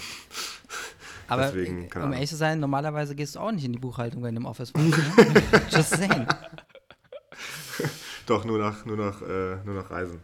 [1.28, 4.34] aber deswegen, um ehrlich zu sein, normalerweise gehst du auch nicht in die Buchhaltung, wenn
[4.34, 4.98] du im Office bist.
[4.98, 5.44] Ne?
[5.70, 6.26] Just saying.
[8.28, 10.22] Doch, nur nach, nur nach, äh, nur nach Reisen.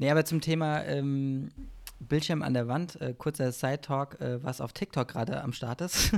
[0.00, 1.50] Nee, aber zum Thema ähm,
[1.98, 6.12] Bildschirm an der Wand, äh, kurzer Side-Talk, äh, was auf TikTok gerade am Start ist.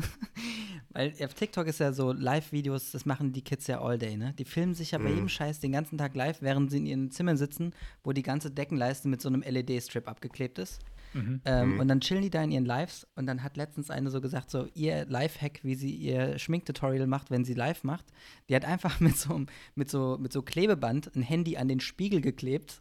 [0.91, 4.35] Weil auf TikTok ist ja so Live-Videos, das machen die Kids ja all day, ne?
[4.39, 5.05] Die filmen sich ja mhm.
[5.05, 8.23] bei jedem Scheiß den ganzen Tag live, während sie in ihren Zimmern sitzen, wo die
[8.23, 10.79] ganze Deckenleiste mit so einem LED-Strip abgeklebt ist.
[11.13, 11.41] Mhm.
[11.45, 11.81] Ähm, mhm.
[11.81, 14.49] Und dann chillen die da in ihren Lives und dann hat letztens eine so gesagt,
[14.49, 18.07] so ihr Live-Hack, wie sie ihr Schminktutorial macht, wenn sie live macht,
[18.49, 22.21] die hat einfach mit so, mit so, mit so Klebeband ein Handy an den Spiegel
[22.21, 22.79] geklebt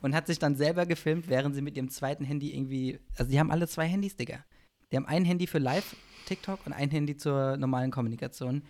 [0.00, 2.98] und hat sich dann selber gefilmt, während sie mit ihrem zweiten Handy irgendwie.
[3.16, 4.44] Also, die haben alle zwei Handys, Digga.
[4.90, 8.62] Die haben ein Handy für Live-TikTok und ein Handy zur normalen Kommunikation.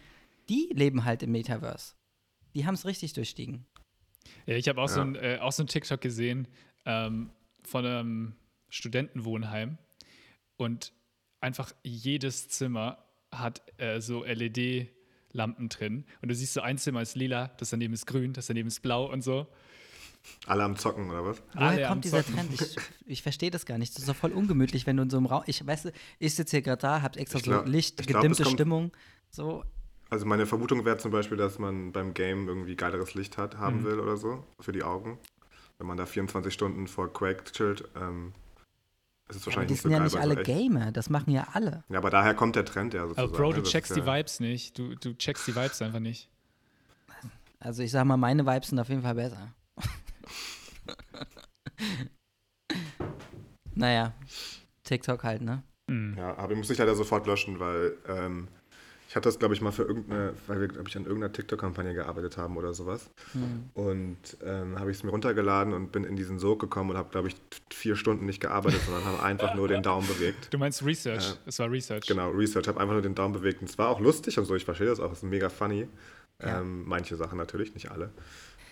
[0.48, 1.94] Die leben halt im Metaverse.
[2.54, 3.66] Die haben es richtig durchstiegen.
[4.46, 4.94] Ja, ich habe auch, ja.
[4.94, 6.48] so ein, äh, auch so ein TikTok gesehen
[6.84, 7.30] ähm,
[7.64, 8.36] von einem
[8.70, 9.78] Studentenwohnheim
[10.56, 10.92] und
[11.40, 12.98] einfach jedes Zimmer
[13.30, 16.04] hat äh, so LED-Lampen drin.
[16.22, 18.80] Und du siehst so, ein Zimmer ist lila, das daneben ist grün, das daneben ist
[18.80, 19.46] blau und so.
[20.46, 21.42] Alle am Zocken, oder was?
[21.54, 22.52] Woher Alle kommt dieser Trend?
[22.52, 23.94] Ich, ich verstehe das gar nicht.
[23.94, 25.42] Das ist doch voll ungemütlich, wenn du in so einem Raum.
[25.46, 28.92] Ich weiß, ich sitze hier gerade da, hab extra glaub, so Licht, gedimmte glaub, Stimmung.
[29.30, 29.64] So.
[30.08, 33.80] Also meine Vermutung wäre zum Beispiel, dass man beim Game irgendwie geileres Licht hat, haben
[33.80, 33.84] mhm.
[33.84, 35.18] will oder so, für die Augen.
[35.78, 38.32] Wenn man da 24 Stunden vor Quake chillt, ähm,
[39.28, 41.48] ist es wahrscheinlich ja, die nicht so sind ja nicht alle Gamer, das machen ja
[41.52, 41.82] alle.
[41.88, 43.28] Ja, aber daher kommt der Trend ja sozusagen.
[43.28, 44.78] Aber Bro, du also checkst die Vibes nicht.
[44.78, 46.30] Du, du checkst die Vibes einfach nicht.
[47.58, 49.52] Also ich sag mal, meine Vibes sind auf jeden Fall besser.
[53.74, 54.14] naja,
[54.84, 55.62] TikTok halt, ne?
[55.88, 56.14] Mhm.
[56.16, 58.48] Ja, aber ich muss ich leider sofort löschen, weil ähm,
[59.08, 61.94] ich hatte das, glaube ich, mal für irgendeine, weil wir, glaube ich, an irgendeiner TikTok-Kampagne
[61.94, 63.08] gearbeitet haben oder sowas.
[63.34, 63.70] Mhm.
[63.74, 67.10] Und ähm, habe ich es mir runtergeladen und bin in diesen Sog gekommen und habe,
[67.10, 67.36] glaube ich,
[67.72, 70.52] vier Stunden nicht gearbeitet, sondern habe einfach nur den Daumen bewegt.
[70.52, 71.30] Du meinst Research?
[71.30, 72.06] Äh, es war Research.
[72.06, 72.66] Genau, Research.
[72.66, 73.60] Habe einfach nur den Daumen bewegt.
[73.60, 75.86] Und es war auch lustig und so, ich verstehe das auch, es ist mega funny.
[76.42, 76.60] Ja.
[76.60, 78.10] Ähm, manche Sachen natürlich, nicht alle.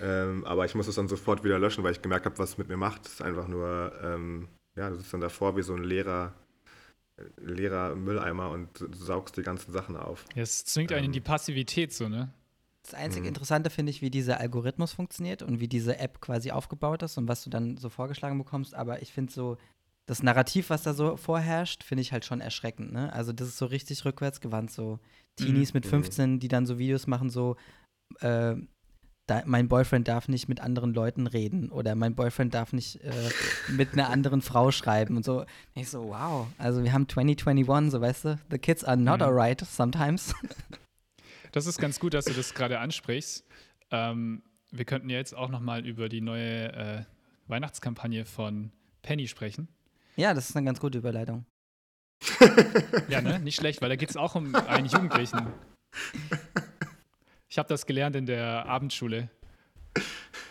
[0.00, 2.58] Ähm, aber ich muss es dann sofort wieder löschen, weil ich gemerkt habe, was es
[2.58, 3.06] mit mir macht.
[3.06, 6.34] Es ist einfach nur, ähm, ja, du sitzt dann davor wie so ein leerer,
[7.36, 10.24] leerer Mülleimer und saugst die ganzen Sachen auf.
[10.34, 11.24] Ja, es zwingt einen in die ähm.
[11.24, 12.32] Passivität so, ne?
[12.82, 13.28] Das einzige mhm.
[13.28, 17.28] Interessante finde ich, wie dieser Algorithmus funktioniert und wie diese App quasi aufgebaut ist und
[17.28, 18.74] was du dann so vorgeschlagen bekommst.
[18.74, 19.56] Aber ich finde so,
[20.06, 22.92] das Narrativ, was da so vorherrscht, finde ich halt schon erschreckend.
[22.92, 23.10] Ne?
[23.12, 24.98] Also das ist so richtig rückwärtsgewandt, so
[25.36, 25.78] Teenies mhm.
[25.78, 27.56] mit 15, die dann so Videos machen, so
[28.20, 28.54] äh,
[29.26, 33.12] da, mein Boyfriend darf nicht mit anderen Leuten reden oder mein Boyfriend darf nicht äh,
[33.68, 35.40] mit einer anderen Frau schreiben und so.
[35.40, 39.20] Und ich so, wow, also wir haben 2021, so weißt du, the kids are not
[39.20, 39.26] mhm.
[39.26, 40.34] alright sometimes.
[41.52, 43.44] Das ist ganz gut, dass du das gerade ansprichst.
[43.92, 47.04] Ähm, wir könnten ja jetzt auch noch mal über die neue äh,
[47.46, 49.68] Weihnachtskampagne von Penny sprechen.
[50.16, 51.46] Ja, das ist eine ganz gute Überleitung.
[53.08, 53.38] ja, ne?
[53.38, 55.46] Nicht schlecht, weil da geht es auch um einen Jugendlichen.
[57.54, 59.30] Ich habe das gelernt in der Abendschule.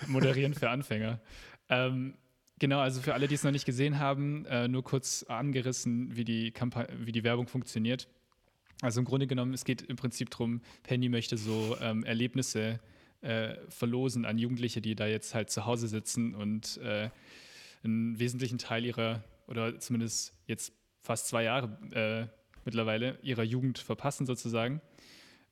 [0.07, 1.19] Moderieren für Anfänger.
[1.67, 2.13] Ähm,
[2.59, 6.23] genau, also für alle, die es noch nicht gesehen haben, äh, nur kurz angerissen, wie
[6.23, 6.53] die,
[6.99, 8.07] wie die Werbung funktioniert.
[8.81, 12.79] Also im Grunde genommen, es geht im Prinzip darum, Penny möchte so ähm, Erlebnisse
[13.19, 17.09] äh, verlosen an Jugendliche, die da jetzt halt zu Hause sitzen und äh,
[17.83, 22.27] einen wesentlichen Teil ihrer, oder zumindest jetzt fast zwei Jahre äh,
[22.63, 24.79] mittlerweile, ihrer Jugend verpassen sozusagen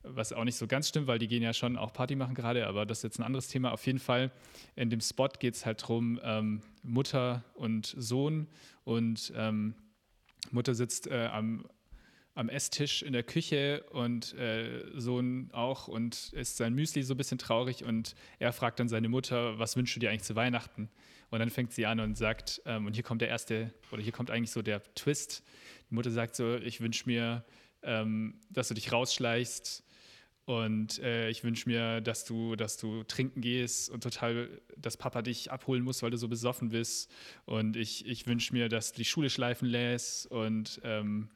[0.04, 2.68] was auch nicht so ganz stimmt, weil die gehen ja schon auch Party machen gerade,
[2.68, 3.72] aber das ist jetzt ein anderes Thema.
[3.72, 4.32] Auf jeden Fall,
[4.76, 8.48] in dem Spot geht es halt darum, ähm, Mutter und Sohn
[8.84, 9.76] und ähm,
[10.52, 11.66] Mutter sitzt äh, am,
[12.34, 17.18] am Esstisch in der Küche und äh, Sohn auch und ist sein Müsli so ein
[17.18, 20.90] bisschen traurig und er fragt dann seine Mutter, was wünschst du dir eigentlich zu Weihnachten?
[21.30, 24.12] Und dann fängt sie an und sagt, ähm, und hier kommt der erste, oder hier
[24.12, 25.44] kommt eigentlich so der Twist.
[25.90, 27.46] Die Mutter sagt so, ich wünsche mir,
[27.84, 29.86] ähm, dass du dich rausschleichst
[30.52, 35.22] Und äh, ich wünsche mir, dass du, dass du trinken gehst und total, dass Papa
[35.22, 37.10] dich abholen muss, weil du so besoffen bist.
[37.46, 41.30] Und ich, ich wünsche mir, dass du die Schule schleifen lässt und ähm,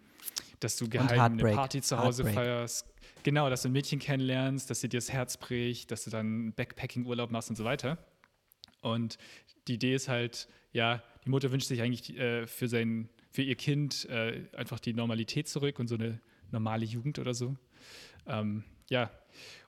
[0.59, 1.53] dass du geheim eine.
[1.53, 2.45] Party zu Hause Heartbreak.
[2.45, 2.87] feierst.
[3.23, 6.51] Genau, dass du ein Mädchen kennenlernst, dass sie dir das Herz bricht, dass du dann
[6.51, 7.97] Backpacking-Urlaub machst und so weiter.
[8.81, 9.17] Und
[9.69, 13.55] die Idee ist halt, ja, die Mutter wünscht sich eigentlich äh, für, sein, für ihr
[13.55, 16.19] Kind äh, einfach die Normalität zurück und so eine
[16.51, 17.55] normale Jugend oder so.
[18.27, 19.09] Ähm, ja,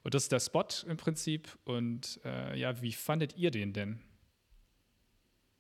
[0.03, 1.57] und das ist der Spot im Prinzip.
[1.65, 3.99] Und äh, ja, wie fandet ihr den denn?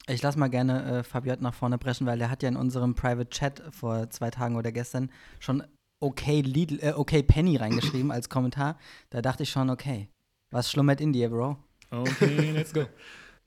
[0.07, 2.95] Ich lasse mal gerne äh, Fabiot nach vorne preschen, weil der hat ja in unserem
[2.95, 5.63] Private Chat vor zwei Tagen oder gestern schon
[5.99, 8.79] okay, Lidl, äh, okay Penny reingeschrieben als Kommentar.
[9.09, 10.09] Da dachte ich schon, okay,
[10.51, 11.57] was schlummert in dir, Bro?
[11.91, 12.85] Okay, let's go.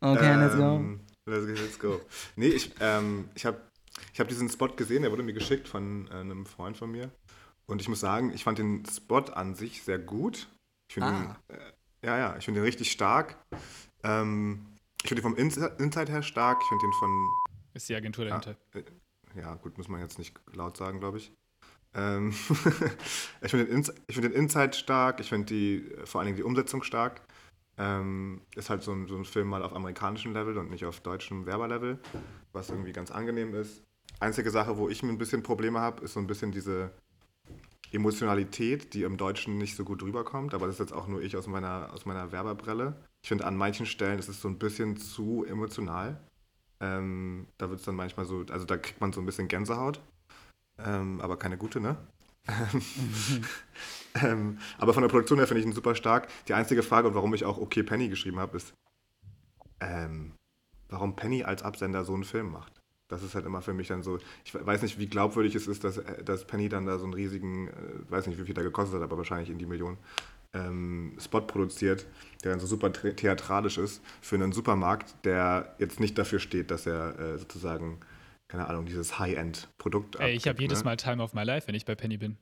[0.02, 0.76] Okay, let's go.
[0.76, 1.52] Ähm, Let's go.
[1.52, 2.00] Let's go.
[2.34, 3.60] Nee, ich, ähm, ich habe
[4.12, 7.10] ich hab diesen Spot gesehen, der wurde mir geschickt von äh, einem Freund von mir.
[7.70, 10.48] Und ich muss sagen, ich fand den Spot an sich sehr gut.
[10.88, 11.20] Ich finde Ah.
[11.22, 11.72] ihn, äh,
[12.06, 13.36] ja, ja, ich finde ihn richtig stark.
[14.02, 14.66] Ähm,
[15.02, 16.60] ich finde ihn vom Insi- Inside her stark.
[16.62, 17.28] Ich finde ihn von,
[17.74, 18.56] Ist die Agentur dahinter.
[19.36, 21.32] ja, gut, muss man jetzt nicht laut sagen, glaube ich.
[21.94, 22.30] Ähm,
[23.40, 26.42] ich finde den, ich find den Inside stark, ich finde die, vor allen Dingen die
[26.42, 27.20] Umsetzung stark.
[27.78, 31.00] Ähm, ist halt so ein, so ein Film mal auf amerikanischem Level und nicht auf
[31.00, 31.98] deutschem Werberlevel,
[32.52, 33.82] was irgendwie ganz angenehm ist.
[34.18, 36.90] Einzige Sache, wo ich mir ein bisschen Probleme habe, ist so ein bisschen diese
[37.92, 41.36] Emotionalität, die im Deutschen nicht so gut rüberkommt, aber das ist jetzt auch nur ich
[41.36, 42.94] aus meiner, aus meiner Werberbrille.
[43.22, 46.20] Ich finde, an manchen Stellen ist es so ein bisschen zu emotional.
[46.80, 50.00] Ähm, da wird es dann manchmal so, also da kriegt man so ein bisschen Gänsehaut,
[50.78, 51.96] ähm, aber keine gute, ne?
[54.22, 56.28] ähm, aber von der Produktion her finde ich ihn super stark.
[56.48, 58.72] Die einzige Frage, und warum ich auch Okay Penny geschrieben habe, ist,
[59.80, 60.32] ähm,
[60.88, 62.79] warum Penny als Absender so einen Film macht.
[63.10, 65.82] Das ist halt immer für mich dann so, ich weiß nicht, wie glaubwürdig es ist,
[65.84, 67.72] dass, äh, dass Penny dann da so einen riesigen, äh,
[68.08, 69.98] weiß nicht, wie viel der gekostet hat, aber wahrscheinlich in die Million,
[70.54, 72.06] ähm, Spot produziert,
[72.44, 76.70] der dann so super the- theatralisch ist für einen Supermarkt, der jetzt nicht dafür steht,
[76.70, 77.98] dass er äh, sozusagen,
[78.48, 80.84] keine Ahnung, dieses High-End-Produkt Ey, ich habe abgibt, jedes ne?
[80.86, 82.36] Mal Time of My Life, wenn ich bei Penny bin.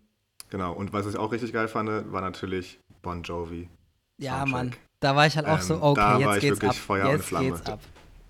[0.51, 3.69] Genau, und was ich auch richtig geil fand, war natürlich Bon Jovi.
[4.21, 4.51] Ja, Soundtrack.
[4.53, 4.73] Mann.
[5.01, 6.77] Da war ich halt auch so, Ähm, okay, da war jetzt ich geht's wirklich ab.
[6.77, 7.51] Feuer und jetzt Flamme.
[7.53, 7.81] geht's ab.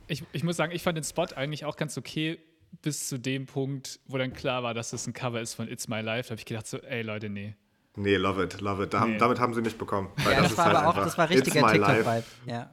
[0.09, 2.39] Ich, ich muss sagen, ich fand den Spot eigentlich auch ganz okay,
[2.83, 5.89] bis zu dem Punkt, wo dann klar war, dass es ein Cover ist von It's
[5.89, 6.29] My Life.
[6.29, 7.55] Da habe ich gedacht, so, ey Leute, nee.
[7.97, 8.93] Nee, love it, love it.
[8.95, 9.19] Da haben, Nee.
[9.19, 10.11] damit haben sie mich bekommen.
[10.17, 11.95] Weil Ja, das, ist war halt aber auch, das war It's richtiger My Life.
[11.97, 12.25] TikTok-Vibe.
[12.51, 12.71] Ja.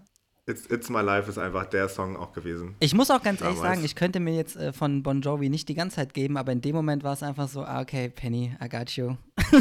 [0.48, 2.76] It's, It's My Life ist einfach der Song auch gewesen.
[2.80, 3.76] Ich muss auch ganz ehrlich Damals.
[3.78, 6.52] sagen, ich könnte mir jetzt äh, von Bon Jovi nicht die ganze Zeit geben, aber
[6.52, 9.16] in dem Moment war es einfach so, ah, okay, Penny, I got you.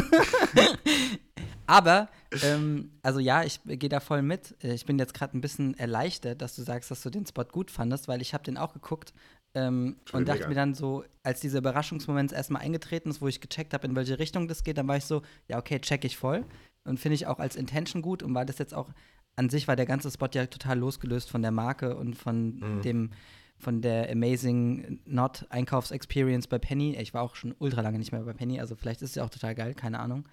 [1.67, 2.09] aber,
[2.43, 4.55] ähm, also ja, ich gehe da voll mit.
[4.63, 7.43] Äh, Ich bin jetzt gerade ein bisschen erleichtert, dass du sagst, dass du den Spot
[7.45, 9.13] gut fandest, weil ich habe den auch geguckt
[9.53, 10.49] ähm, und dachte mega.
[10.49, 14.19] mir dann so, als dieser Überraschungsmoment erstmal eingetreten ist, wo ich gecheckt habe, in welche
[14.19, 16.45] Richtung das geht, dann war ich so, ja, okay, check ich voll.
[16.83, 18.89] Und finde ich auch als Intention gut und war das jetzt auch,
[19.37, 22.81] an sich war der ganze Spot ja total losgelöst von der Marke und von Mhm.
[22.83, 23.09] dem,
[23.57, 26.95] von der Amazing Not Einkaufsexperience bei Penny.
[26.97, 29.23] Ich war auch schon ultra lange nicht mehr bei Penny, also vielleicht ist es ja
[29.23, 30.25] auch total geil, keine Ahnung.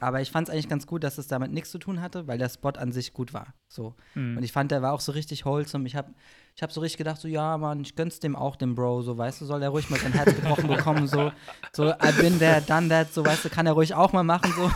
[0.00, 2.38] Aber ich fand es eigentlich ganz gut, dass es damit nichts zu tun hatte, weil
[2.38, 3.54] der Spot an sich gut war.
[3.68, 3.94] So.
[4.14, 4.38] Mhm.
[4.38, 5.86] Und ich fand, der war auch so richtig wholesome.
[5.86, 6.12] Ich habe
[6.54, 9.16] ich hab so richtig gedacht, so, ja, Mann, ich gönn's dem auch, dem Bro, so,
[9.16, 11.32] weißt du, soll er ruhig mal sein Herz gebrochen bekommen, so,
[11.72, 14.52] so, I've been there, done that, so, weißt du, kann er ruhig auch mal machen,
[14.54, 14.70] so.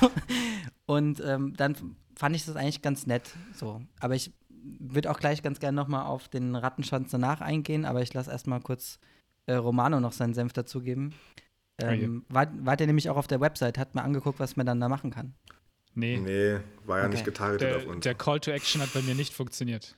[0.87, 3.83] Und ähm, dann fand ich das eigentlich ganz nett, so.
[4.01, 4.33] Aber ich
[4.79, 8.61] würde auch gleich ganz gerne nochmal auf den Rattenschwanz danach eingehen, aber ich lasse erstmal
[8.61, 8.99] kurz
[9.47, 11.15] äh, Romano noch seinen Senf dazugeben.
[11.79, 14.81] Ähm, war, war der nämlich auch auf der Website, hat mal angeguckt, was man dann
[14.81, 15.35] da machen kann.
[15.95, 17.15] Nee, Nee, war ja Okay.
[17.15, 18.03] nicht getargetet der, auf uns.
[18.05, 19.97] der Call to Action hat bei mir nicht funktioniert.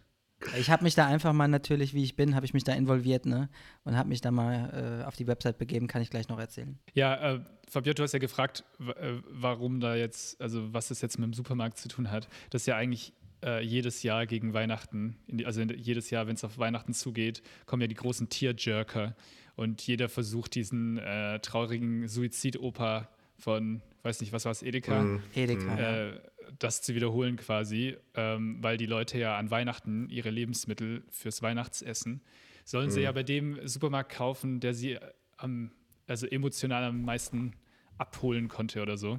[0.56, 3.26] Ich habe mich da einfach mal natürlich, wie ich bin, habe ich mich da involviert,
[3.26, 3.48] ne?
[3.82, 6.78] Und habe mich da mal äh, auf die Website begeben, kann ich gleich noch erzählen.
[6.94, 11.18] Ja, äh, Fabio, du hast ja gefragt, äh, warum da jetzt, also was das jetzt
[11.18, 12.28] mit dem Supermarkt zu tun hat.
[12.50, 13.12] Das ist ja eigentlich
[13.44, 16.94] äh, jedes Jahr gegen Weihnachten, in die, also in, jedes Jahr, wenn es auf Weihnachten
[16.94, 19.16] zugeht, kommen ja die großen Tierjerker
[19.58, 23.08] und jeder versucht diesen äh, traurigen Suizidoper
[23.40, 25.02] von, weiß nicht, was war es, Edeka?
[25.02, 25.22] Mhm.
[25.34, 25.80] Edeka.
[25.80, 26.06] ja.
[26.06, 26.20] äh,
[26.60, 32.22] das zu wiederholen quasi, ähm, weil die Leute ja an Weihnachten ihre Lebensmittel fürs Weihnachtsessen
[32.64, 34.96] sollen sie ja bei dem Supermarkt kaufen, der sie
[35.36, 35.72] am,
[36.06, 37.52] also emotional am meisten
[37.98, 39.18] abholen konnte oder so.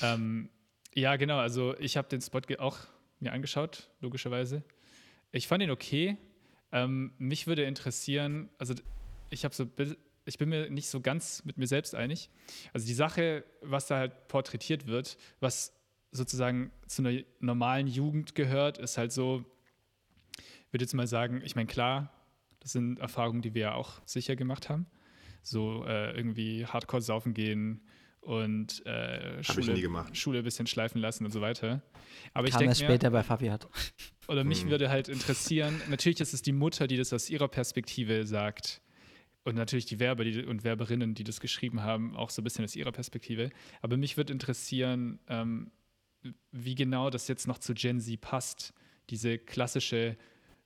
[0.00, 0.48] Ähm,
[0.94, 2.78] ja, genau, also ich habe den Spot auch
[3.20, 4.64] mir angeschaut, logischerweise.
[5.32, 6.16] Ich fand ihn okay.
[6.72, 8.74] Ähm, mich würde interessieren, also
[9.30, 9.66] ich habe so,
[10.24, 12.30] ich bin mir nicht so ganz mit mir selbst einig.
[12.72, 15.72] Also die Sache, was da halt porträtiert wird, was
[16.10, 19.44] sozusagen zu einer normalen Jugend gehört, ist halt so,
[20.38, 22.10] ich würde jetzt mal sagen, ich meine, klar,
[22.60, 24.86] das sind Erfahrungen, die wir ja auch sicher gemacht haben.
[25.42, 27.82] So äh, irgendwie Hardcore saufen gehen
[28.20, 30.16] und äh, ich gemacht.
[30.16, 31.82] Schule ein bisschen schleifen lassen und so weiter.
[32.32, 33.68] Aber ich Kam denke erst mir, später bei Fabiat.
[34.28, 34.70] oder mich Mhm.
[34.70, 38.80] würde halt interessieren, natürlich ist es die Mutter, die das aus ihrer Perspektive sagt.
[39.44, 42.64] Und natürlich die Werber die, und Werberinnen, die das geschrieben haben, auch so ein bisschen
[42.64, 43.50] aus ihrer Perspektive.
[43.82, 45.70] Aber mich würde interessieren, ähm,
[46.50, 48.72] wie genau das jetzt noch zu Gen Z passt,
[49.10, 50.16] diese klassische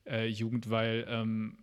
[0.06, 1.58] äh, Jugend, weil, ähm,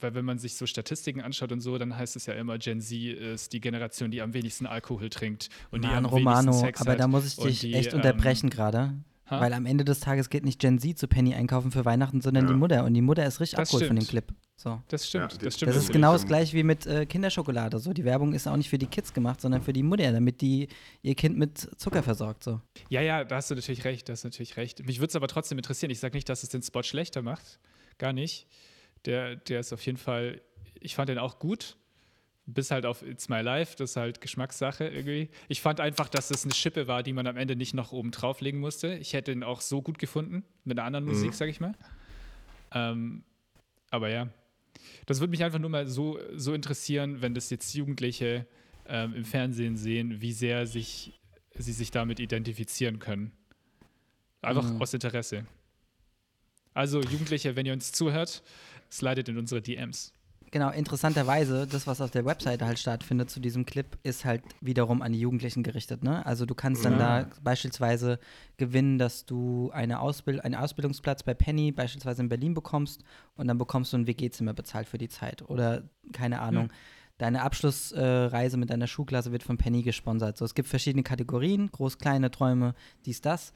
[0.00, 2.80] weil wenn man sich so Statistiken anschaut und so, dann heißt es ja immer, Gen
[2.80, 6.66] Z ist die Generation, die am wenigsten Alkohol trinkt und die Mann, am Romano, wenigsten
[6.66, 7.00] Sex aber hat.
[7.00, 8.94] da muss ich dich die, echt ähm, unterbrechen gerade.
[9.26, 9.40] Ha?
[9.40, 12.44] Weil am Ende des Tages geht nicht Gen Z zu Penny einkaufen für Weihnachten, sondern
[12.46, 12.52] Ja.
[12.52, 12.84] die Mutter.
[12.84, 14.06] Und die Mutter ist richtig Das abgeholt von dem.
[14.06, 14.24] Clip.
[14.56, 14.80] So.
[14.88, 15.70] Das stimmt, Ja, das stimmt.
[15.70, 17.78] Das ist genau das gleiche wie mit äh, Kinderschokolade.
[17.78, 17.92] So.
[17.92, 20.68] Die Werbung ist auch nicht für die Kids gemacht, sondern für die Mutter, damit die
[21.02, 22.44] ihr Kind mit Zucker versorgt.
[22.44, 22.60] So.
[22.88, 24.86] Ja, ja, da hast du natürlich recht, da hast du natürlich recht.
[24.86, 25.90] Mich würde es aber trotzdem interessieren.
[25.90, 27.58] Ich sage nicht, dass es den Spot schlechter macht.
[27.98, 28.46] Gar nicht.
[29.06, 30.40] Der, der ist auf jeden Fall,
[30.80, 31.76] ich fand den auch gut.
[32.46, 35.30] Bis halt auf It's My Life, das ist halt Geschmackssache irgendwie.
[35.48, 38.10] Ich fand einfach, dass es eine Schippe war, die man am Ende nicht noch oben
[38.10, 38.94] drauflegen musste.
[38.96, 41.12] Ich hätte ihn auch so gut gefunden, mit einer anderen Mhm.
[41.12, 41.74] Musik, sag ich mal.
[42.72, 43.24] Ähm,
[43.90, 44.28] aber ja,
[45.06, 48.46] das würde mich einfach nur mal so, so interessieren, wenn das jetzt Jugendliche
[48.86, 51.18] ähm, im Fernsehen sehen, wie sehr sich,
[51.56, 53.32] sie sich damit identifizieren können.
[54.42, 54.82] Einfach Mhm.
[54.82, 55.46] aus Interesse.
[56.74, 58.42] Also Jugendliche, wenn ihr uns zuhört,
[58.90, 60.12] slidet in unsere DMs.
[60.54, 65.02] Genau, interessanterweise, das, was auf der Webseite halt stattfindet zu diesem Clip, ist halt wiederum
[65.02, 66.04] an die Jugendlichen gerichtet.
[66.04, 66.24] Ne?
[66.24, 67.22] Also du kannst dann Ja.
[67.22, 68.20] da beispielsweise
[68.56, 73.02] gewinnen, dass du eine Ausbild einen Ausbildungsplatz bei Penny beispielsweise in Berlin bekommst
[73.34, 75.42] und dann bekommst du ein WG-Zimmer bezahlt für die Zeit.
[75.50, 76.68] Oder, keine Ahnung,
[77.18, 80.36] deine Abschlussreise Reise mit deiner Schulklasse wird von Penny gesponsert.
[80.36, 83.52] So, es gibt verschiedene Kategorien, groß, kleine Träume, dies, das.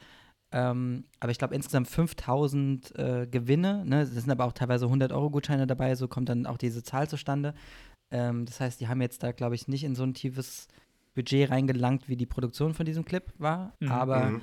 [0.50, 3.84] Ähm, aber ich glaube insgesamt 5000 äh, Gewinne.
[3.84, 4.02] Ne?
[4.02, 7.54] Es sind aber auch teilweise 100-Euro-Gutscheine dabei, so kommt dann auch diese Zahl zustande.
[8.10, 10.68] Ähm, das heißt, die haben jetzt da, glaube ich, nicht in so ein tiefes
[11.14, 13.74] Budget reingelangt, wie die Produktion von diesem Clip war.
[13.80, 13.90] Mhm.
[13.90, 14.40] Aber Mhm.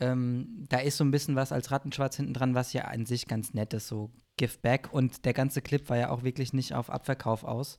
[0.00, 3.26] ähm, da ist so ein bisschen was als Rattenschwarz hinten dran, was ja an sich
[3.28, 4.88] ganz nett ist, so Give Back.
[4.92, 7.78] Und der ganze Clip war ja auch wirklich nicht auf Abverkauf aus.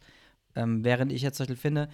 [0.55, 1.89] Ähm, während ich jetzt zum Beispiel finde,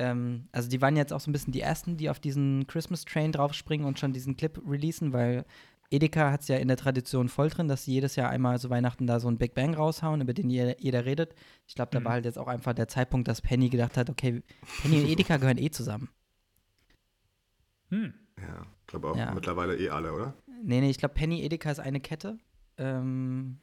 [0.00, 3.04] ähm, also die waren jetzt auch so ein bisschen die ersten, die auf diesen Christmas
[3.04, 5.44] Train draufspringen und schon diesen Clip releasen, weil
[5.90, 8.70] Edeka hat es ja in der Tradition voll drin, dass sie jedes Jahr einmal zu
[8.70, 11.34] Weihnachten da so ein Big Bang raushauen, über den jeder, jeder redet.
[11.66, 12.04] Ich glaube, da Mhm.
[12.04, 14.42] war halt jetzt auch einfach der Zeitpunkt, dass Penny gedacht hat, okay,
[14.78, 16.08] Penny und Edeka gehören eh zusammen.
[17.90, 18.14] Hm.
[18.40, 19.32] Ja, ich glaube auch Ja.
[19.32, 20.34] mittlerweile eh alle, oder?
[20.62, 22.38] Nee, nee, ich glaube, Penny Edeka ist eine Kette.
[22.78, 23.58] Ähm,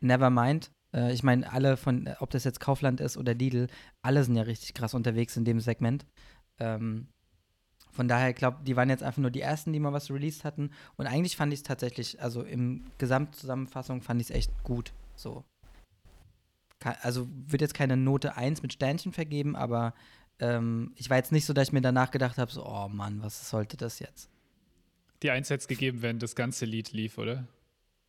[0.00, 0.70] Nevermind.
[0.94, 3.66] Äh, ich meine, alle von, äh, ob das jetzt Kaufland ist oder Lidl,
[4.02, 6.06] alle sind ja richtig krass unterwegs in dem Segment.
[6.58, 7.08] Ähm,
[7.90, 10.44] von daher, ich glaube, die waren jetzt einfach nur die ersten, die mal was released
[10.44, 10.70] hatten.
[10.96, 14.92] Und eigentlich fand ich es tatsächlich, also im Gesamtzusammenfassung fand ich es echt gut.
[15.14, 15.44] So.
[17.02, 19.94] Also würde jetzt keine Note 1 mit Sternchen vergeben, aber
[20.40, 23.22] ähm, ich war jetzt nicht so, dass ich mir danach gedacht habe, so, oh Mann,
[23.22, 24.28] was sollte das jetzt?
[25.22, 27.46] Die Eins hätte es gegeben, wenn das ganze Lied lief, oder?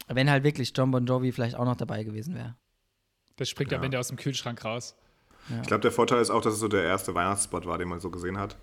[0.07, 2.55] Wenn halt wirklich John Bon Jovi vielleicht auch noch dabei gewesen wäre.
[3.37, 3.85] Das springt am Ja.
[3.85, 4.95] Ende aus dem Kühlschrank raus.
[5.49, 5.61] Ja.
[5.61, 7.99] Ich glaube, der Vorteil ist auch, dass es so der erste Weihnachtsspot war, den man
[7.99, 8.57] so gesehen hat.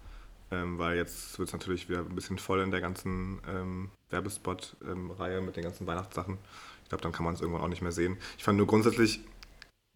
[0.51, 5.41] Ähm, weil jetzt wird es natürlich wieder ein bisschen voll in der ganzen ähm, Werbespot-Reihe
[5.41, 6.37] mit den ganzen Weihnachtssachen.
[6.83, 8.19] Ich glaube, dann kann man es irgendwann auch nicht mehr sehen.
[8.37, 9.21] Ich fand nur grundsätzlich,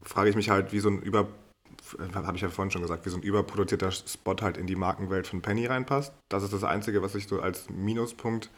[0.02, 1.28] frage ich mich halt, wie so ein über,
[1.98, 4.76] äh, habe ich ja vorhin schon gesagt, wie so ein überproduzierter Spot halt in die
[4.76, 6.14] Markenwelt von Penny reinpasst.
[6.30, 8.50] Das ist das Einzige, was ich so als Minuspunkt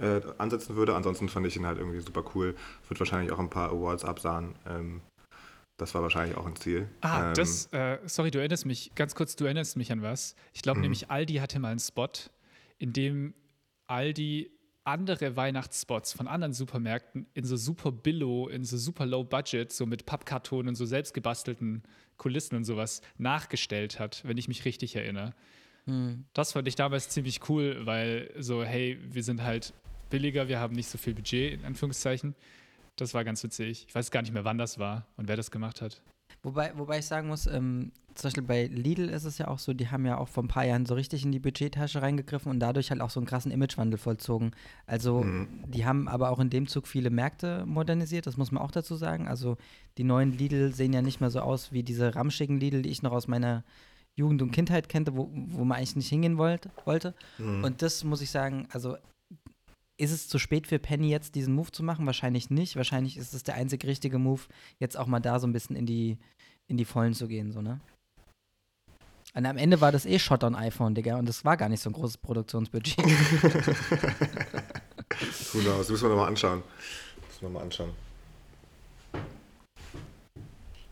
[0.00, 0.96] äh, ansetzen würde.
[0.96, 2.56] Ansonsten fand ich ihn halt irgendwie super cool.
[2.88, 4.56] Wird wahrscheinlich auch ein paar Awards absahen.
[4.66, 5.02] Ähm,
[5.76, 6.88] das war wahrscheinlich auch ein Ziel.
[7.00, 10.34] Ah, Ähm, das, äh, sorry, du erinnerst mich, ganz kurz, du erinnerst mich an was.
[10.52, 10.82] Ich glaube Mhm.
[10.82, 12.08] nämlich, Aldi hatte mal einen Spot,
[12.78, 13.34] in dem
[13.86, 14.50] Aldi
[14.84, 19.86] andere Weihnachtsspots von anderen Supermärkten in so super Billo, in so super Low Budget, so
[19.86, 21.82] mit Pappkarton und so selbstgebastelten
[22.18, 25.32] Kulissen und sowas nachgestellt hat, wenn ich mich richtig erinnere.
[25.86, 26.26] Hm.
[26.34, 29.72] Das fand ich damals ziemlich cool, weil so, hey, wir sind halt
[30.10, 32.34] billiger, wir haben nicht so viel Budget, in Anführungszeichen.
[32.96, 33.86] Das war ganz witzig.
[33.88, 36.00] Ich weiß gar nicht mehr, wann das war und wer das gemacht hat.
[36.42, 39.72] Wobei, wobei ich sagen muss, ähm, zum Beispiel bei Lidl ist es ja auch so,
[39.72, 42.60] die haben ja auch vor ein paar Jahren so richtig in die Budgettasche reingegriffen und
[42.60, 44.52] dadurch halt auch so einen krassen Imagewandel vollzogen.
[44.86, 45.48] Also Mhm.
[45.66, 48.94] die haben aber auch in dem Zug viele Märkte modernisiert, das muss man auch dazu
[48.94, 49.26] sagen.
[49.26, 49.56] Also
[49.98, 53.02] die neuen Lidl sehen ja nicht mehr so aus wie diese ramschigen Lidl, die ich
[53.02, 53.64] noch aus meiner
[54.14, 56.70] Jugend und Kindheit kannte, wo, wo man eigentlich nicht hingehen wollte.
[56.84, 57.14] wollte.
[57.38, 57.64] Mhm.
[57.64, 58.96] Und das muss ich sagen, also
[59.96, 62.06] ist es zu spät für Penny jetzt diesen Move zu machen?
[62.06, 62.76] Wahrscheinlich nicht.
[62.76, 64.42] Wahrscheinlich ist es der einzig richtige Move,
[64.78, 66.18] jetzt auch mal da so ein bisschen in die,
[66.66, 67.80] in die Vollen zu gehen, so, ne?
[69.36, 71.80] Und am Ende war das eh Shot on iPhone, Digga, und das war gar nicht
[71.80, 72.98] so ein großes Produktionsbudget.
[75.52, 75.88] Who knows?
[75.88, 76.62] Müssen wir nochmal anschauen.
[77.26, 77.90] Müssen wir mal anschauen.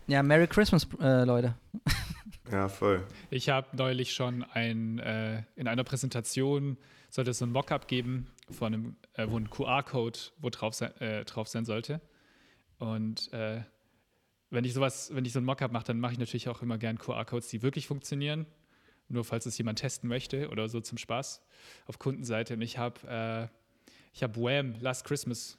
[0.07, 1.55] ja, Merry Christmas, äh, Leute.
[2.51, 3.07] Ja, voll.
[3.29, 6.77] Ich habe neulich schon ein, äh, in einer Präsentation,
[7.09, 10.95] sollte es so ein Mockup geben, von einem, äh, wo ein QR-Code wo drauf, sein,
[10.99, 12.01] äh, drauf sein sollte.
[12.77, 13.61] Und äh,
[14.49, 16.77] wenn ich sowas, wenn ich so ein Mockup mache, dann mache ich natürlich auch immer
[16.77, 18.45] gern QR-Codes, die wirklich funktionieren.
[19.09, 21.41] Nur falls es jemand testen möchte oder so zum Spaß
[21.85, 22.53] auf Kundenseite.
[22.55, 23.47] Und ich habe äh,
[24.13, 24.75] ich habe Wham!
[24.79, 25.57] Last Christmas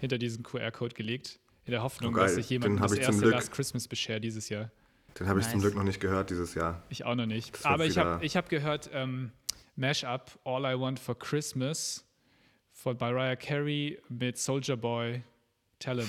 [0.00, 3.20] hinter diesen QR-Code gelegt, in der Hoffnung, Oh, dass sich jemand hab das zum erste
[3.22, 4.70] Glück- Last Christmas beschert dieses Jahr.
[5.18, 5.62] Den habe ich zum Nice.
[5.62, 6.82] Glück noch nicht gehört dieses Jahr.
[6.88, 7.64] Ich auch noch nicht.
[7.66, 9.32] Aber ich habe ich hab gehört, ähm,
[9.74, 12.06] Mashup All I Want for Christmas
[12.82, 15.22] von Mariah Carey mit Soldier Boy
[15.78, 16.08] Talent.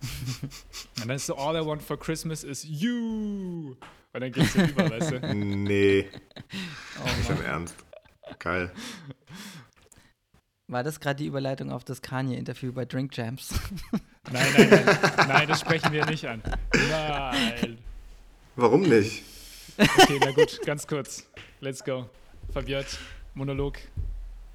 [0.00, 3.76] Und dann ist so All I Want for Christmas is you.
[4.14, 5.34] Und dann geht's so über, weißt du?
[5.34, 6.08] Nee,
[7.04, 7.74] Oh nicht im Ernst.
[8.38, 8.72] Geil.
[10.68, 13.50] War das gerade die Überleitung auf das Kanye-Interview bei Drink Jams?
[14.30, 14.98] Nein, nein, nein.
[15.28, 16.42] Nein, das sprechen wir nicht an.
[16.90, 17.78] Nein.
[18.56, 19.22] Warum nicht?
[19.78, 21.26] Okay, na gut, ganz kurz.
[21.60, 22.10] Let's go.
[22.52, 22.98] Fabiat,
[23.32, 23.78] Monolog.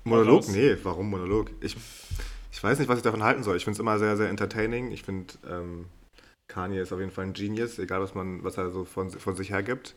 [0.04, 0.48] Monolog?
[0.50, 1.52] Nee, warum Monolog?
[1.62, 1.76] Ich,
[2.52, 3.58] ich weiß nicht, was ich davon halten soll.
[3.58, 4.92] Ich finde es immer sehr, sehr entertaining.
[4.92, 5.86] Ich finde, ähm,
[6.48, 9.36] Kanye ist auf jeden Fall ein Genius, egal was man, was er so von, von
[9.36, 9.96] sich her gibt.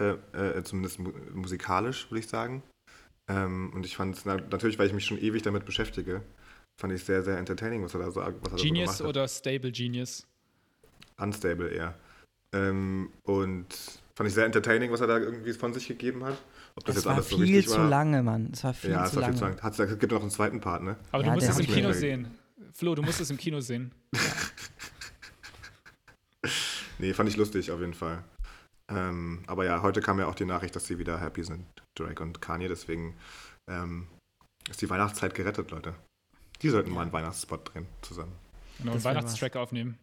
[0.00, 2.62] Äh, äh, zumindest mu musikalisch, würde ich sagen.
[3.28, 6.22] Ähm, und ich fand es, na, natürlich, weil ich mich schon ewig damit beschäftige,
[6.80, 9.70] fand ich sehr, sehr entertaining, was er da so, was er so Genius oder Stable
[9.70, 10.26] Genius?
[11.16, 11.94] Unstable eher.
[12.54, 13.66] Ähm, und
[14.14, 16.38] fand ich sehr entertaining, was er da irgendwie von sich gegeben hat.
[16.76, 17.88] Ob das Es jetzt war alles so viel richtig zu war.
[17.88, 18.50] lange, Mann.
[18.52, 19.32] Es war viel Ja, es zu war lange.
[19.34, 19.62] viel zu lang.
[19.62, 20.96] Hat's- Es gibt noch einen zweiten Part, ne?
[21.12, 22.38] Aber Ja, du musst es im Kino sehen.
[22.72, 23.92] Flo, du musst es im Kino sehen.
[26.98, 28.22] Nee, fand ich lustig auf jeden Fall.
[28.88, 31.66] Ähm, aber ja, heute kam ja auch die Nachricht, dass sie wieder happy sind,
[31.96, 32.68] Drake und Kanye.
[32.68, 33.16] Deswegen
[33.66, 34.06] ähm,
[34.70, 35.94] ist die Weihnachtszeit gerettet, Leute.
[36.62, 38.32] Die sollten mal einen Weihnachtsspot drehen zusammen.
[38.78, 39.98] Genau, Das einen Weihnachtstrack aufnehmen.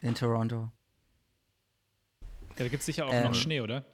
[0.00, 0.70] In Toronto.
[2.50, 3.84] Ja, da gibt es sicher auch Ähm, noch Schnee, oder?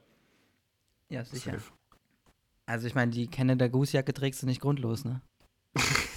[1.09, 1.51] Ja, sicher.
[1.53, 1.71] Safe.
[2.71, 5.21] Also ich meine, die Canada Goose Jacke trägst du nicht grundlos, ne?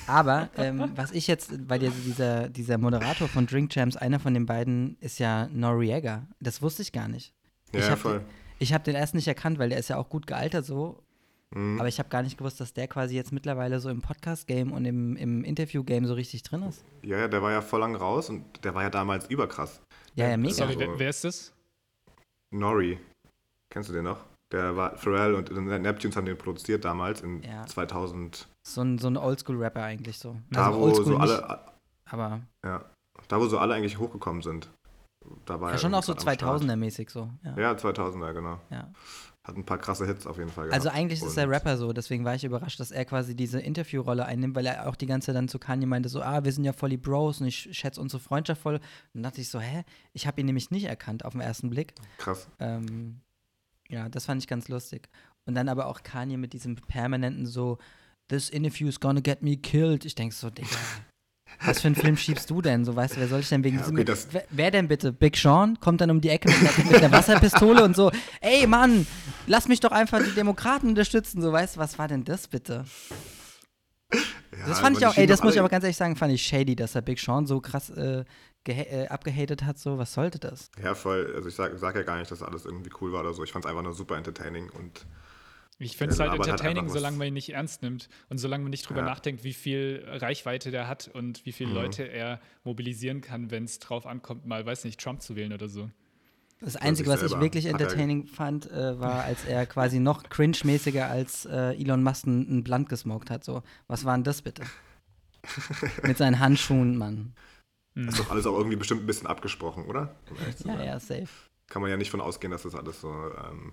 [0.06, 4.46] Aber ähm, was ich jetzt, weil dieser, dieser Moderator von Drink Champs, einer von den
[4.46, 6.28] beiden, ist ja Noriega.
[6.40, 7.34] Das wusste ich gar nicht.
[7.72, 8.24] Ja, Ich ja, hab voll.
[8.60, 11.02] Ich habe den erst nicht erkannt, weil der ist ja auch gut gealtert so.
[11.50, 11.80] Mhm.
[11.80, 14.84] Aber ich habe gar nicht gewusst, dass der quasi jetzt mittlerweile so im Podcast-Game und
[14.84, 16.84] im, im Interview-Game so richtig drin ist.
[17.02, 19.80] Ja, ja, der war ja voll lang raus und der war ja damals überkrass.
[20.14, 20.54] Ja, ja, mega.
[20.54, 21.52] Sorry, so- wer, wer ist das?
[22.52, 22.98] Nori,
[23.70, 24.24] kennst du den noch?
[24.54, 27.66] Der war, Pharrell und Neptunes haben den produziert damals in Ja.
[27.66, 28.46] 2000.
[28.66, 30.36] So ein, so ein Oldschool-Rapper eigentlich so.
[30.50, 31.60] Da, Also wo so nicht, alle,
[32.06, 32.84] aber ja,
[33.28, 34.70] da, wo so alle eigentlich hochgekommen sind.
[35.46, 36.70] Da war ja, er schon auch so irgendwie grad am Start.
[36.70, 37.30] 2000er-mäßig so.
[37.42, 37.58] Ja.
[37.58, 38.60] Ja, 2000er, genau.
[38.70, 38.92] Ja.
[39.46, 40.96] Hat ein paar krasse Hits auf jeden Fall Also gehabt.
[40.98, 44.24] eigentlich ist er Und- Rapper so, deswegen war ich überrascht, dass er quasi diese Interviewrolle
[44.24, 46.64] einnimmt, weil er auch die ganze Zeit dann zu Kanye meinte so, ah, wir sind
[46.64, 48.76] ja voll die Bros und ich schätze unsere Freundschaft voll.
[48.76, 48.82] Und
[49.14, 49.84] dann dachte ich so, hä?
[50.12, 51.94] Ich habe ihn nämlich nicht erkannt auf den ersten Blick.
[52.18, 52.48] Krass.
[52.60, 53.20] Ähm,
[53.88, 55.08] ja, das fand ich ganz lustig.
[55.46, 57.78] Und dann aber auch Kanye mit diesem permanenten so,
[58.28, 60.04] this interview is gonna get me killed.
[60.04, 60.68] Ich denke so, Digga,
[61.64, 62.84] was für einen Film schiebst du denn?
[62.84, 63.96] So, weißt du, wer soll ich denn wegen Ja, diesem...
[63.96, 65.12] okay, das- wer, wer denn bitte?
[65.12, 66.48] Big Sean kommt dann um die Ecke
[66.88, 68.10] mit einer Wasserpistole und so,
[68.40, 69.06] ey Mann,
[69.46, 71.42] lass mich doch einfach die Demokraten unterstützen.
[71.42, 72.84] So, weißt du, was war denn das bitte?
[74.12, 76.16] Ja, Das fand ich die auch, ey, das muss ich alle- aber ganz ehrlich sagen,
[76.16, 78.24] fand ich shady, dass er Big Sean so krass äh,
[78.66, 79.78] äh, abgehatet hat.
[79.78, 80.70] So, was sollte das?
[80.82, 81.32] Ja, voll.
[81.34, 83.42] Also ich sag, sag ja gar nicht, dass alles irgendwie cool war oder so.
[83.44, 85.06] Ich fand es einfach nur super entertaining und
[85.78, 88.70] Ich finde es Ja, halt entertaining, solange man ihn nicht ernst nimmt und solange man
[88.70, 89.06] nicht drüber Ja.
[89.06, 91.74] nachdenkt, wie viel Reichweite der hat und wie viele Mhm.
[91.76, 95.68] Leute er mobilisieren kann, wenn es drauf ankommt, mal, weiß nicht, Trump zu wählen oder
[95.68, 95.90] so.
[96.60, 101.06] Das Einzige, was ich wirklich er- entertaining fand, äh, war, als er quasi noch cringe-mäßiger
[101.08, 103.44] als äh, Elon Musk ein, ein Blunt gesmoked hat.
[103.44, 104.62] So, was war denn das bitte?
[106.02, 107.34] Mit seinen Handschuhen, Mann.
[107.94, 108.08] Hm.
[108.08, 110.14] ist doch alles auch irgendwie bestimmt ein bisschen abgesprochen, oder?
[110.30, 110.84] Um Ja, sein.
[110.86, 111.28] ja, safe.
[111.68, 113.72] Kann man ja nicht von ausgehen, dass das alles so, ähm,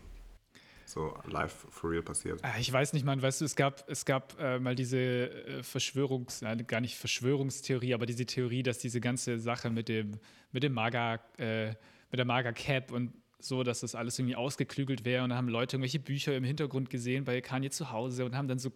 [0.85, 2.39] so live for real passiert.
[2.43, 5.59] Ah, Ich weiß nicht, man, weißt du, es gab, es gab äh, mal diese äh,
[5.63, 10.19] Verschwörungs-, nein, gar nicht Verschwörungstheorie, aber diese Theorie, dass diese ganze Sache mit dem,
[10.51, 11.67] mit dem Maga, äh,
[12.11, 15.75] mit der Maga-Cap und so, dass das alles irgendwie ausgeklügelt wäre und da haben Leute
[15.77, 18.71] irgendwelche Bücher im Hintergrund gesehen bei Kanye zu Hause und haben dann so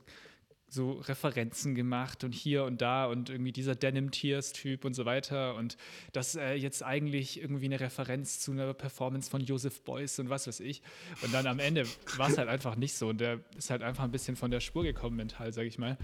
[0.68, 5.06] so Referenzen gemacht und hier und da und irgendwie dieser Denim Tears Typ und so
[5.06, 5.78] weiter und
[6.12, 10.48] das äh, jetzt eigentlich irgendwie eine Referenz zu einer Performance von Joseph Beuys und was
[10.48, 10.82] weiß ich
[11.22, 11.86] und dann am Ende
[12.18, 14.60] war es halt einfach nicht so und der ist halt einfach ein bisschen von der
[14.60, 15.98] Spur gekommen mental, sag ich mal.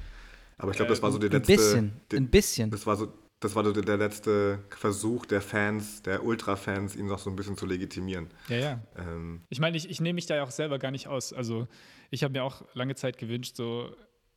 [0.58, 1.54] Aber ich glaube, das war so die Ein letzte.
[1.54, 2.70] bisschen, die, ein bisschen.
[2.70, 7.18] Das war so, das war so der letzte Versuch der Fans, der Ultra-Fans, ihn noch
[7.18, 8.30] so ein bisschen zu legitimieren.
[8.48, 8.84] Ja, ja.
[8.96, 11.34] Ähm, Ich meine, ich, ich nehme mich da ja auch selber gar nicht aus.
[11.34, 11.68] Also
[12.12, 13.90] ich habe mir auch lange Zeit gewünscht, so,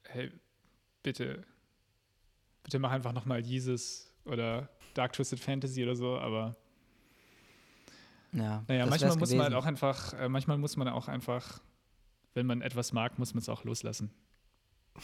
[0.09, 0.30] hey,
[1.02, 1.44] bitte,
[2.62, 6.57] bitte mach einfach nochmal Jesus oder Dark Twisted Fantasy oder so, aber
[8.32, 9.55] Ja, Naja, das manchmal muss man halt gewesen.
[9.55, 11.61] auch einfach, äh, manchmal muss man auch einfach,
[12.34, 14.11] wenn man etwas mag, muss man es auch loslassen.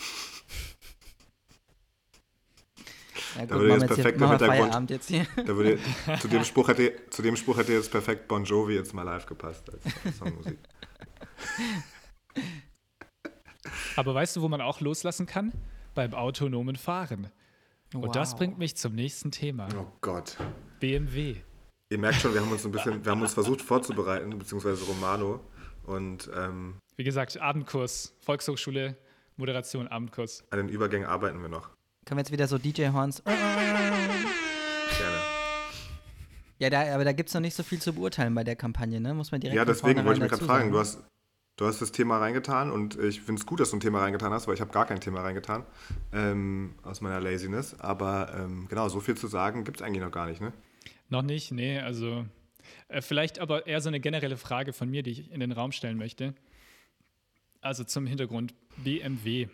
[3.36, 5.26] Ja, Da gut, würde machen jetzt hier, perfekt der wir Hintergrund- jetzt hier.
[5.36, 5.78] Da würde,
[6.20, 9.24] zu, dem Spruch hätte, zu dem Spruch hätte jetzt perfekt Bon Jovi jetzt mal live
[9.24, 10.59] gepasst als Songmusik.
[14.01, 15.53] Aber weißt du, wo man auch loslassen kann?
[15.94, 17.30] Beim autonomen Fahren.
[17.92, 19.68] Und das bringt mich zum nächsten Thema.
[19.78, 20.38] Oh Gott.
[20.78, 21.36] BMW.
[21.90, 25.40] Ihr merkt schon, wir haben uns ein bisschen, wir haben uns versucht vorzubereiten, beziehungsweise Romano.
[25.84, 28.96] Und ähm, Wie gesagt, Abendkurs, Volkshochschule,
[29.36, 30.44] Moderation, Abendkurs.
[30.48, 31.68] an den Übergängen arbeiten wir noch.
[32.07, 33.22] Können wir jetzt wieder so DJ-Horns.
[33.24, 33.36] Gerne.
[36.59, 38.98] Ja, da, aber da gibt es noch nicht so viel zu beurteilen bei der Kampagne,
[38.98, 39.12] ne?
[39.12, 40.72] Muss man direkt Ja, deswegen wollte ich mich gerade fragen.
[40.72, 41.01] Du hast,
[41.61, 44.32] du hast das Thema reingetan und ich finde es gut, dass du ein Thema reingetan
[44.32, 45.66] hast, weil ich habe gar kein Thema reingetan
[46.11, 47.78] ähm, aus meiner Laziness.
[47.78, 50.54] Aber ähm, genau, so viel zu sagen gibt es eigentlich noch gar nicht, ne?
[51.11, 52.24] Noch nicht, nee, also
[52.88, 55.72] äh, vielleicht aber eher so eine generelle Frage von mir, die ich in den Raum
[55.72, 56.34] stellen möchte.
[57.61, 59.48] Also zum Hintergrund, BMW,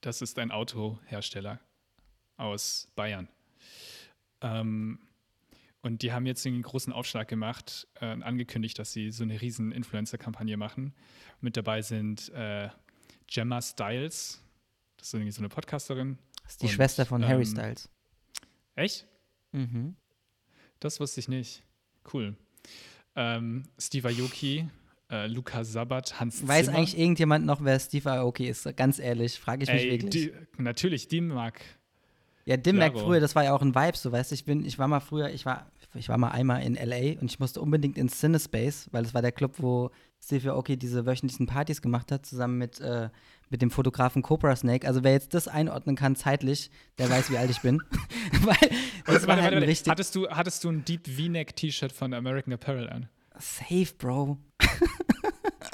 [0.00, 1.60] das ist ein Autohersteller
[2.36, 3.28] aus Bayern.
[4.40, 4.98] Ähm,
[5.82, 9.40] und die haben jetzt einen großen Aufschlag gemacht äh, und angekündigt, dass sie so eine
[9.40, 10.94] riesen Influencer-Kampagne machen.
[11.40, 12.68] Mit dabei sind äh,
[13.26, 14.42] Gemma Styles,
[14.96, 16.18] das ist irgendwie so eine Podcasterin.
[16.42, 17.88] Das ist die Und, Schwester von Harry ähm, Styles.
[18.74, 19.06] Echt?
[19.52, 19.96] Mhm.
[20.78, 21.62] Das wusste ich nicht.
[22.12, 22.36] Cool.
[23.16, 24.68] Ähm, Steve Aoki,
[25.10, 26.78] äh, Luca Sabat, Hans Weiß Zimmer.
[26.78, 28.76] eigentlich irgendjemand noch, wer Steve Aoki ist?
[28.76, 30.10] Ganz ehrlich, frage ich mich Ey, wirklich.
[30.10, 31.60] die, natürlich, die mag.
[32.50, 33.06] Ja, Dimmack Claro.
[33.06, 34.98] früher, das war ja auch ein Vibe, so weißt du, ich bin, ich war mal
[34.98, 38.88] früher, ich war, ich war mal einmal in LA und ich musste unbedingt ins Cinespace,
[38.90, 39.90] weil es war der Club, wo
[40.20, 43.08] Steve Aoki diese wöchentlichen Partys gemacht hat, zusammen mit, äh,
[43.50, 44.84] mit dem Fotografen Cobra Snake.
[44.86, 47.80] Also wer jetzt das einordnen kann zeitlich, der weiß, wie alt ich bin.
[48.42, 48.70] weil
[49.06, 52.90] das war halt ein richtig Hattest, du, hattest du ein Deep V-Neck-T-Shirt von American Apparel
[52.90, 53.08] an?
[53.38, 54.38] safe, Bro.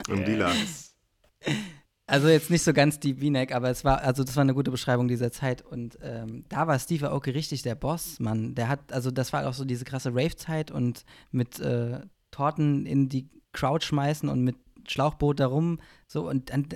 [0.08, 0.52] Im Dealer.
[2.08, 4.70] Also jetzt nicht so ganz die V-Neck, aber es war, also das war eine gute
[4.70, 5.62] Beschreibung dieser Zeit.
[5.62, 8.54] Und ähm, da war Steve Aoki richtig der Boss, Mann.
[8.54, 12.00] Der hat, also das war auch so diese krasse Rave-Zeit und mit äh,
[12.30, 15.80] Torten in die Crowd schmeißen und mit Schlauchboot darum.
[16.06, 16.68] So, und dann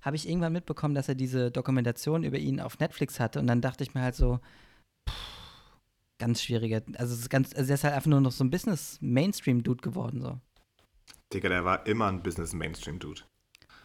[0.00, 3.38] habe ich irgendwann mitbekommen, dass er diese Dokumentation über ihn auf Netflix hatte.
[3.38, 4.40] Und dann dachte ich mir halt so,
[5.08, 5.14] pff,
[6.18, 6.82] ganz schwieriger.
[6.96, 10.20] Also es ist ganz, also er ist halt einfach nur noch so ein Business-Mainstream-Dude geworden.
[10.20, 10.40] So.
[11.32, 13.22] Digga, der war immer ein Business-Mainstream-Dude.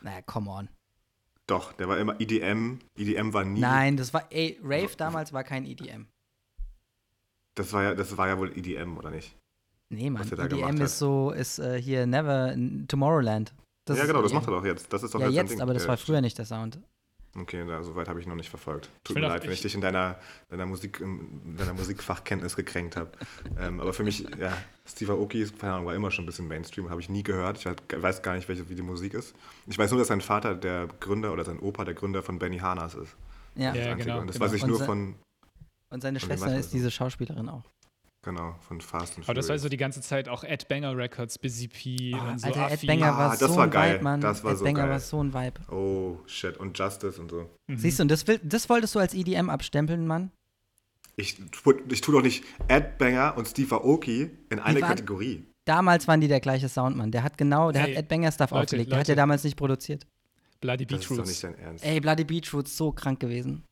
[0.02, 0.70] Naja, come on.
[1.48, 2.80] Doch, der war immer EDM.
[2.98, 3.60] EDM war nie.
[3.60, 6.08] Nein, das war, ey, Rave damals war kein EDM.
[7.56, 9.36] Das war ja, das war ja wohl EDM, oder nicht?
[9.90, 10.80] Nee, Mann, EDM hat.
[10.80, 12.54] ist so, ist äh, hier Never,
[12.88, 13.54] Tomorrowland.
[13.86, 14.92] Das ja, genau, das macht er doch jetzt.
[14.92, 16.80] Das ist doch Ja, jetzt, aber das war früher nicht der Sound.
[17.40, 18.90] Okay, na, so weit habe ich noch nicht verfolgt.
[19.04, 20.18] Tut mir auch- leid, wenn ich ich- dich in deiner,
[20.50, 23.12] deiner, Musik, in deiner Musikfachkenntnis gekränkt habe.
[23.60, 24.58] ähm, aber für mich, ja,
[24.88, 27.58] Steve Aoki ist, keine Ahnung, war immer schon ein bisschen Mainstream, habe ich nie gehört.
[27.60, 27.66] Ich
[28.02, 29.36] weiß, gar nicht, welche, wie die Musik ist.
[29.68, 32.58] Ich weiß nur, dass sein Vater der Gründer oder sein Opa der Gründer von Benny
[32.58, 33.16] Hanas ist.
[33.56, 33.70] Ja.
[33.72, 34.06] Das Ja, Einzige.
[34.06, 34.46] genau, Und das genau.
[34.46, 35.16] weiß ich Und nur von,
[35.90, 37.64] Und seine Von Schwester ist diese Schauspielerin auch.
[38.28, 39.62] Genau, von Fast and Aber das war Furious.
[39.64, 42.48] so die ganze Zeit auch Ed Banger Records, Busy P Ah, und so.
[42.48, 42.86] Alter, Ed.
[42.86, 43.94] Banger Ah, war so war ein geil.
[43.96, 44.22] Vibe, Mann.
[44.22, 44.90] Das war Ed so Banger geil.
[44.92, 45.72] war so ein Vibe.
[45.74, 46.58] Oh, shit.
[46.58, 47.50] Und Justice und so.
[47.68, 47.78] Mhm.
[47.78, 50.32] Siehst du, und das, will, das wolltest du als EDM abstempeln, Mann?
[51.16, 55.46] Ich, tu- ich tue doch nicht Ed Banger und Steve Aoki in eine waren- Kategorie.
[55.66, 57.12] Damals waren die der gleiche Sound, Mann.
[57.12, 58.92] Der hat genau, der Ey, hat Ed Banger Stuff Leute, aufgelegt.
[58.92, 59.18] Der hat ja Leute.
[59.22, 60.06] damals nicht produziert.
[60.62, 61.30] Bloody Das ist doch Beetroots.
[61.30, 61.84] nicht dein Ernst.
[61.86, 63.64] Ey, Bloody Beetroots, so krank gewesen.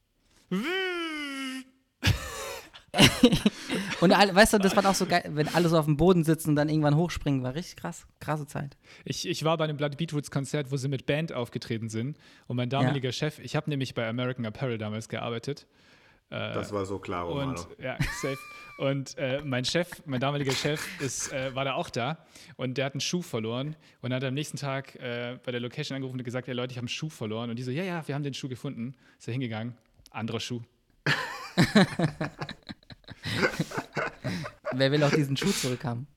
[4.02, 6.24] Und alle, weißt du, das war auch so geil, wenn alle so auf dem Boden
[6.24, 8.06] sitzen und dann irgendwann hochspringen, war richtig krass.
[8.20, 8.78] Krasse Zeit.
[9.04, 12.18] Ich, ich war bei einem Bloody Beetroots Konzert, wo sie mit Band aufgetreten sind.
[12.48, 15.66] Und mein damaliger Chef, ich habe nämlich bei American Apparel damals gearbeitet.
[16.30, 17.52] Äh, Das war so klar, Romano.
[17.52, 18.38] Und ja, safe.
[18.78, 22.18] Und äh, mein Chef, mein damaliger Chef, ist, äh, war da auch da
[22.58, 25.96] und der hat einen Schuh verloren und hat am nächsten Tag äh, bei der Location
[25.96, 27.50] angerufen und gesagt, ja Leute, ich habe einen Schuh verloren.
[27.50, 28.96] Und die so, ja, ja, wir haben den Schuh gefunden.
[29.18, 29.78] Ist er hingegangen,
[30.12, 30.62] anderer Schuh.
[34.74, 36.08] Wer will auch diesen Schuh zurückhaben?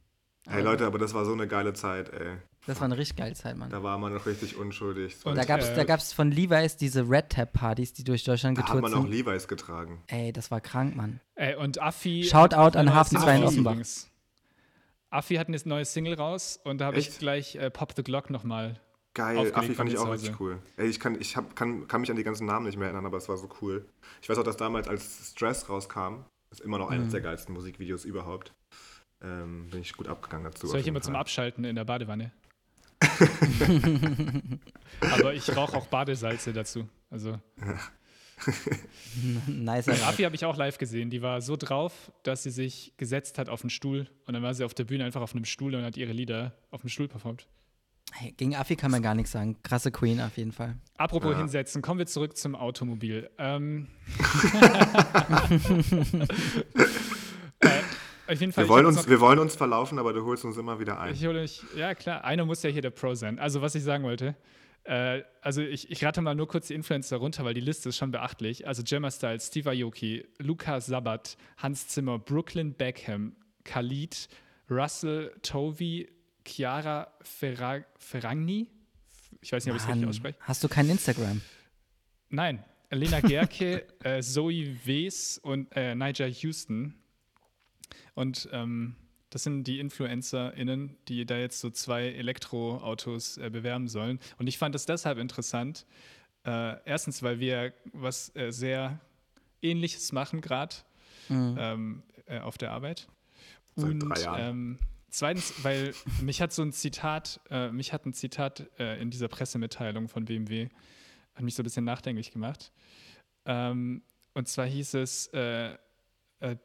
[0.48, 2.38] Hey Leute, aber das war so eine geile Zeit, ey.
[2.66, 3.70] Das war eine richtig geile Zeit, Mann.
[3.70, 5.16] Da war man noch richtig unschuldig.
[5.24, 8.24] Und Da gab es äh, da gab's von Levi's diese Red Tap Partys, die durch
[8.24, 9.10] Deutschland Da hat getourt man auch sind.
[9.10, 10.02] Levi's getragen.
[10.06, 11.20] Ey, das war krank, Mann.
[11.34, 12.24] Äh, und Affi.
[12.24, 13.72] Shoutout hat an Hafen Single 2 in Offenbach.
[13.72, 14.10] übrigens.
[15.10, 18.28] Affi hat eine neue Single raus und da habe ich gleich äh, Pop the Glock
[18.28, 18.78] nochmal.
[19.14, 20.58] Geil, Affi fand ich auch richtig cool.
[20.76, 23.06] Ey, ich, kann, ich hab, kann, kann mich an die ganzen Namen nicht mehr erinnern,
[23.06, 23.86] aber es war so cool.
[24.20, 27.12] Ich weiß auch, dass damals, als Stress rauskam, ist immer noch eines Mhm.
[27.12, 28.52] der geilsten Musikvideos überhaupt.
[29.20, 30.66] Ähm, bin ich gut abgegangen dazu.
[30.68, 31.20] Soll ich immer zum Fall.
[31.20, 32.32] Abschalten in der Badewanne?
[35.00, 36.88] Aber ich rauche auch Badesalze dazu.
[37.10, 37.78] Also Ja,
[39.74, 39.88] Rap.
[40.08, 41.10] Affi habe ich auch live gesehen.
[41.10, 44.54] Die war so drauf, dass sie sich gesetzt hat auf einen Stuhl und dann war
[44.54, 47.08] sie auf der Bühne einfach auf einem Stuhl und hat ihre Lieder auf dem Stuhl
[47.08, 47.48] performt.
[48.12, 49.56] Hey, gegen Affi kann man gar nichts sagen.
[49.62, 50.76] Krasse Queen auf jeden Fall.
[50.96, 51.38] Apropos Ja.
[51.38, 53.30] hinsetzen, kommen wir zurück zum Automobil.
[53.38, 53.86] Ähm,
[57.60, 57.68] äh,
[58.32, 60.78] auf jeden Fall, Wir wollen, uns, wir wollen uns verlaufen, aber du holst uns immer
[60.80, 61.14] wieder ein.
[61.14, 63.38] Ich hole mich, ja klar, einer muss ja hier der Pro sein.
[63.38, 64.36] Also was ich sagen wollte,
[64.84, 67.96] äh, also ich, ich rate mal nur kurz die Influencer runter, weil die Liste ist
[67.96, 68.66] schon beachtlich.
[68.66, 74.28] Also Gemma Styles, Steve Aoki, Luca Sabat, Hans Zimmer, Brooklyn Beckham, Khalid,
[74.70, 76.08] Russell Tovey,
[76.48, 78.68] Chiara Ferra Ferragni.
[79.40, 80.38] Ich weiß nicht, ob ich es richtig ausspreche.
[80.40, 81.40] hast du kein Instagram?
[82.30, 86.94] Nein, Lena Gerke, äh, Zoe Wes und äh, Nigel Houston.
[88.14, 88.96] Und ähm,
[89.30, 94.18] das sind die InfluencerInnen, die da jetzt so zwei Elektroautos äh, bewerben sollen.
[94.38, 95.86] Und ich fand das deshalb interessant.
[96.44, 99.00] Äh, erstens, weil wir was äh, sehr
[99.60, 100.76] Ähnliches machen gerade
[101.30, 103.06] ähm, äh, auf der Arbeit.
[103.76, 104.40] Seit Und drei Jahren.
[104.50, 104.78] ähm,
[105.10, 109.28] zweitens, weil mich hat so ein Zitat, äh, mich hat ein Zitat äh, in dieser
[109.28, 110.68] Pressemitteilung von BMW,
[111.34, 112.72] hat mich so ein bisschen nachdenklich gemacht.
[113.44, 114.02] Ähm,
[114.34, 115.74] und zwar hieß es, äh,
[116.40, 116.56] äh,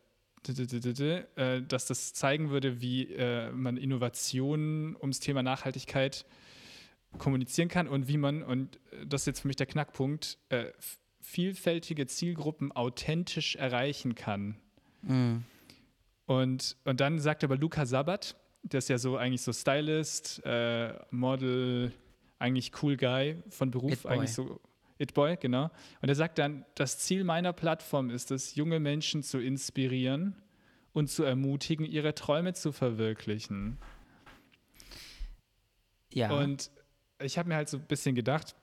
[0.45, 3.15] äh, dass das zeigen würde, wie
[3.53, 6.25] man Innovationen ums Thema Nachhaltigkeit
[7.17, 10.37] kommunizieren kann und wie man, und das ist jetzt für mich der Knackpunkt,
[11.21, 14.57] vielfältige Zielgruppen authentisch erreichen kann.
[15.01, 15.45] Mhm.
[16.25, 20.93] Und, und dann sagt aber Luca Sabat, der ist ja so eigentlich so Stylist, äh,
[21.11, 21.91] Model,
[22.39, 24.59] eigentlich cool Guy von Beruf, eigentlich so
[24.97, 25.69] It Boy, genau.
[26.01, 30.35] Und er sagt dann, das Ziel meiner Plattform ist es, junge Menschen zu inspirieren
[30.93, 33.77] und zu ermutigen, ihre Träume zu verwirklichen.
[36.13, 36.31] Ja.
[36.31, 36.71] Und
[37.19, 38.55] ich habe mir halt so ein bisschen gedacht,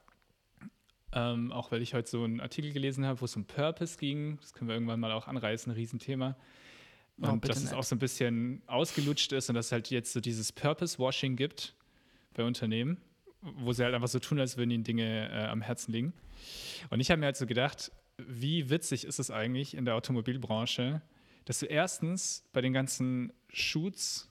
[1.13, 4.39] ähm, auch weil ich heute so einen Artikel gelesen habe, wo es um Purpose ging,
[4.41, 6.37] das können wir irgendwann mal auch anreißen, ein Riesenthema.
[7.23, 7.75] Oh, Und bitte dass es nicht.
[7.75, 11.75] auch so ein bisschen ausgelutscht ist und dass es halt jetzt so dieses Purpose-Washing gibt
[12.35, 12.99] bei Unternehmen,
[13.43, 16.13] wo sie halt einfach so tun, als würden ihnen Dinge äh, am Herzen liegen.
[16.89, 21.03] Und ich habe mir halt so gedacht, wie witzig ist es eigentlich in der Automobilbranche,
[21.45, 24.31] dass du erstens bei den ganzen Shoots,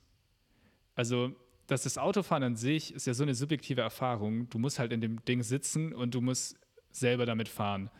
[0.94, 1.34] also
[1.66, 4.48] dass das Autofahren an sich ist ja so eine subjektive Erfahrung.
[4.50, 6.56] Du musst halt in dem Ding sitzen und du musst
[6.90, 7.90] selber damit fahren.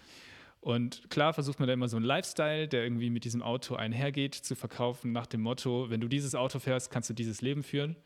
[0.61, 4.35] Und klar versucht man da immer so einen Lifestyle, der irgendwie mit diesem Auto einhergeht,
[4.35, 7.97] zu verkaufen nach dem Motto, wenn du dieses Auto fährst, kannst du dieses Leben führen.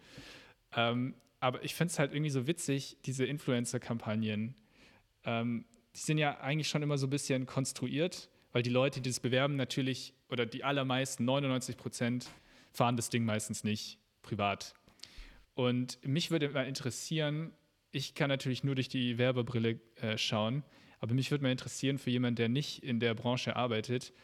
[0.76, 4.54] Ähm, aber ich finde es halt irgendwie so witzig, diese Influencer-Kampagnen.
[5.24, 5.64] Ähm,
[5.96, 9.20] die sind ja eigentlich schon immer so ein bisschen konstruiert, weil die Leute, die das
[9.20, 12.28] bewerben, natürlich, oder die allermeisten, 99 Prozent,
[12.72, 14.74] fahren das Ding meistens nicht privat.
[15.54, 17.52] Und mich würde mal interessieren,
[17.90, 20.64] ich kann natürlich nur durch die Werbebrille äh, schauen,
[21.04, 24.14] aber mich würde mal interessieren für jemanden, der nicht in der Branche arbeitet,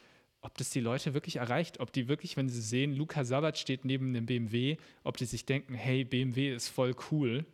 [0.41, 3.85] ob das die Leute wirklich erreicht, ob die wirklich, wenn sie sehen, Luca Sabat steht
[3.85, 7.45] neben einem BMW, ob die sich denken, hey, BMW ist voll cool,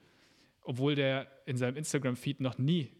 [0.62, 2.92] obwohl der in seinem Instagram-Feed noch nie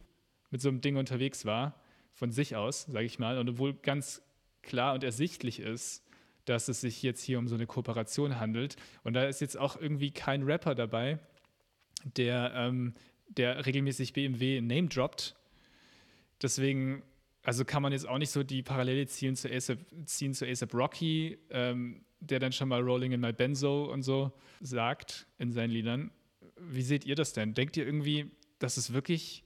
[0.51, 1.81] mit so einem Ding unterwegs war,
[2.13, 4.21] von sich aus, sage ich mal, und obwohl ganz
[4.63, 6.03] klar und ersichtlich ist,
[6.45, 8.75] dass es sich jetzt hier um so eine Kooperation handelt.
[9.05, 11.21] Und da ist jetzt auch irgendwie kein Rapper dabei,
[12.17, 12.95] der, ähm,
[13.29, 15.37] der regelmäßig BMW Name droppt.
[16.43, 17.03] Deswegen,
[17.43, 20.75] also kann man jetzt auch nicht so die Parallele ziehen zu ASAP, ziehen zu ASAP
[20.75, 25.71] Rocky, ähm, der dann schon mal Rolling in My Benzo und so sagt in seinen
[25.71, 26.11] Liedern.
[26.59, 27.55] Wie seht ihr das denn?
[27.55, 29.45] Denkt ihr irgendwie, dass es wirklich,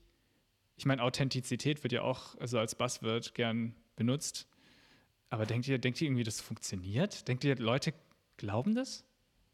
[0.77, 4.47] ich meine, Authentizität wird ja auch also als Buzzword gern benutzt,
[5.29, 7.27] aber denkt ihr, denkt ihr irgendwie, das funktioniert?
[7.27, 7.93] Denkt ihr, Leute
[8.37, 9.05] glauben das?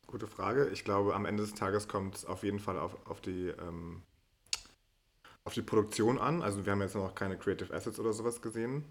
[0.07, 0.69] Gute Frage.
[0.69, 4.01] Ich glaube, am Ende des Tages kommt es auf jeden Fall auf, auf, die, ähm,
[5.47, 6.41] auf die Produktion an.
[6.41, 8.83] Also wir haben jetzt noch keine Creative Assets oder sowas gesehen.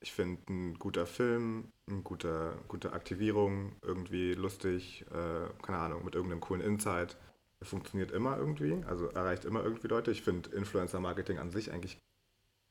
[0.00, 6.14] Ich finde, ein guter Film, eine gute, gute Aktivierung, irgendwie lustig, äh, keine Ahnung, mit
[6.14, 7.16] irgendeinem coolen Insight,
[7.60, 10.12] funktioniert immer irgendwie, also erreicht immer irgendwie Leute.
[10.12, 11.98] Ich finde Influencer-Marketing an sich eigentlich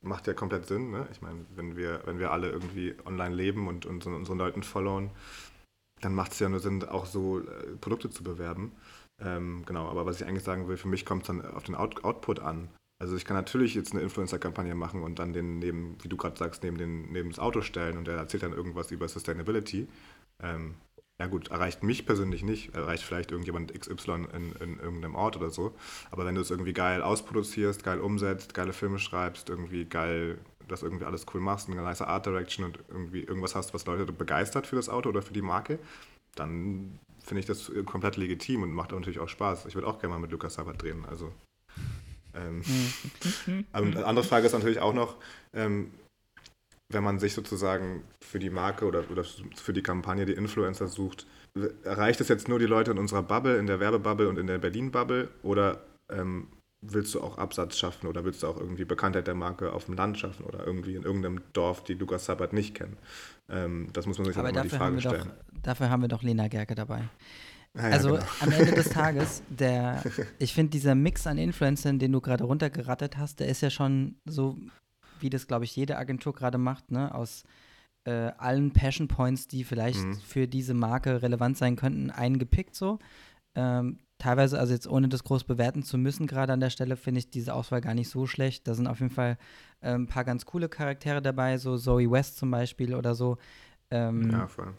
[0.01, 0.91] macht ja komplett Sinn.
[0.91, 1.05] Ne?
[1.11, 5.09] Ich meine, wenn wir, wenn wir alle irgendwie online leben und, so unseren Leuten followen,
[5.99, 8.71] dann macht es ja nur Sinn, auch so äh, Produkte zu bewerben.
[9.19, 11.75] Ähm, genau, aber was ich eigentlich sagen will, für mich kommt es dann auf den
[11.75, 12.69] Out Output an.
[12.97, 16.37] Also ich kann natürlich jetzt eine Influencer-Kampagne machen und dann den neben, wie du gerade
[16.37, 19.87] sagst, neben, den, neben das Auto stellen und der erzählt dann irgendwas über Sustainability.
[20.41, 20.75] Ähm,
[21.19, 25.49] ja gut, erreicht mich persönlich nicht, erreicht vielleicht irgendjemand XY in, in irgendeinem Ort oder
[25.49, 25.73] so.
[26.11, 30.83] Aber wenn du es irgendwie geil ausproduzierst, geil umsetzt, geile Filme schreibst, irgendwie geil das
[30.83, 34.67] irgendwie alles cool machst, eine nice Art Direction und irgendwie irgendwas hast, was Leute begeistert
[34.67, 35.79] für das Auto oder für die Marke,
[36.35, 39.65] dann finde ich das komplett legitim und macht natürlich auch Spaß.
[39.67, 41.05] Ich würde auch gerne mal mit Lukas Sabat drehen.
[41.05, 41.31] Also,
[42.35, 45.15] ähm, eine andere Frage ist natürlich auch noch,
[45.53, 45.91] ähm,
[46.89, 51.25] wenn man sich sozusagen für die Marke oder, oder für die Kampagne die Influencer sucht,
[51.83, 54.57] erreicht es jetzt nur die Leute in unserer Bubble, in der Werbebubble und in der
[54.57, 56.47] Berlin-Bubble oder ähm,
[56.81, 59.95] willst du auch Absatz schaffen oder willst du auch irgendwie Bekanntheit der Marke auf dem
[59.95, 62.97] Land schaffen oder irgendwie in irgendeinem Dorf, die Lukas Sabbat nicht kennen?
[63.49, 65.31] Ähm, das muss man sich Aber immer die Frage stellen.
[65.53, 67.09] Doch, dafür haben wir doch Lena Gerke dabei.
[67.75, 68.23] Ja, also genau.
[68.39, 70.03] am Ende des Tages, der,
[70.39, 74.15] ich finde, dieser Mix an Influencern, den du gerade runtergerattet hast, der ist ja schon
[74.25, 74.57] so,
[75.19, 77.13] wie das, glaube ich, jede Agentur gerade macht, ne?
[77.13, 77.43] aus
[78.05, 80.13] äh, allen Passion Points, die vielleicht Mhm.
[80.13, 82.99] für diese Marke relevant sein könnten, eingepickt so.
[83.55, 87.19] Ähm, teilweise, also jetzt ohne das groß bewerten zu müssen, gerade an der Stelle, finde
[87.19, 88.67] ich diese Auswahl gar nicht so schlecht.
[88.67, 89.37] Da sind auf jeden Fall
[89.81, 93.37] äh, ein paar ganz coole Charaktere dabei, so Zoe West zum Beispiel oder so.
[93.91, 94.73] Ähm, Ja, voll.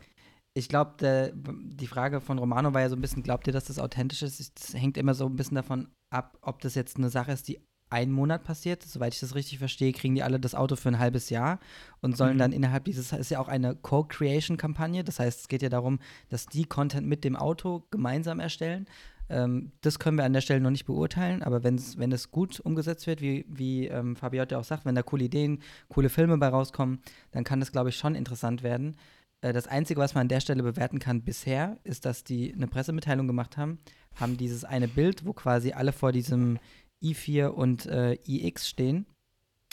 [0.56, 3.78] Ich glaube, die Frage von Romano war ja so ein bisschen, glaubt ihr, dass das
[3.78, 4.58] authentisch ist?
[4.58, 7.60] Das hängt immer so ein bisschen davon ab, ob das jetzt eine Sache ist, die
[7.90, 8.82] einen Monat passiert.
[8.82, 11.60] Soweit ich das richtig verstehe, kriegen die alle das Auto für ein halbes Jahr
[12.00, 12.38] und sollen Mhm.
[12.38, 15.04] dann innerhalb dieses, ist ja auch eine Co-Creation-Kampagne.
[15.04, 15.98] Das heißt, es geht ja darum,
[16.30, 18.86] dass die Content mit dem Auto gemeinsam erstellen.
[19.28, 22.60] Ähm, das können wir an der Stelle noch nicht beurteilen, aber wenn's, wenn es gut
[22.60, 26.48] umgesetzt wird, wie, wie ähm, Fabiotte auch sagt, wenn da coole Ideen, coole Filme bei
[26.48, 27.00] rauskommen,
[27.32, 28.96] dann kann das, glaube ich, schon interessant werden.
[29.42, 32.66] Äh, Das Einzige, was man an der Stelle bewerten kann bisher, ist, dass die eine
[32.66, 33.78] Pressemitteilung gemacht haben,
[34.14, 36.58] haben dieses eine Bild, wo quasi alle vor diesem
[37.02, 39.06] i4 und äh, iX stehen.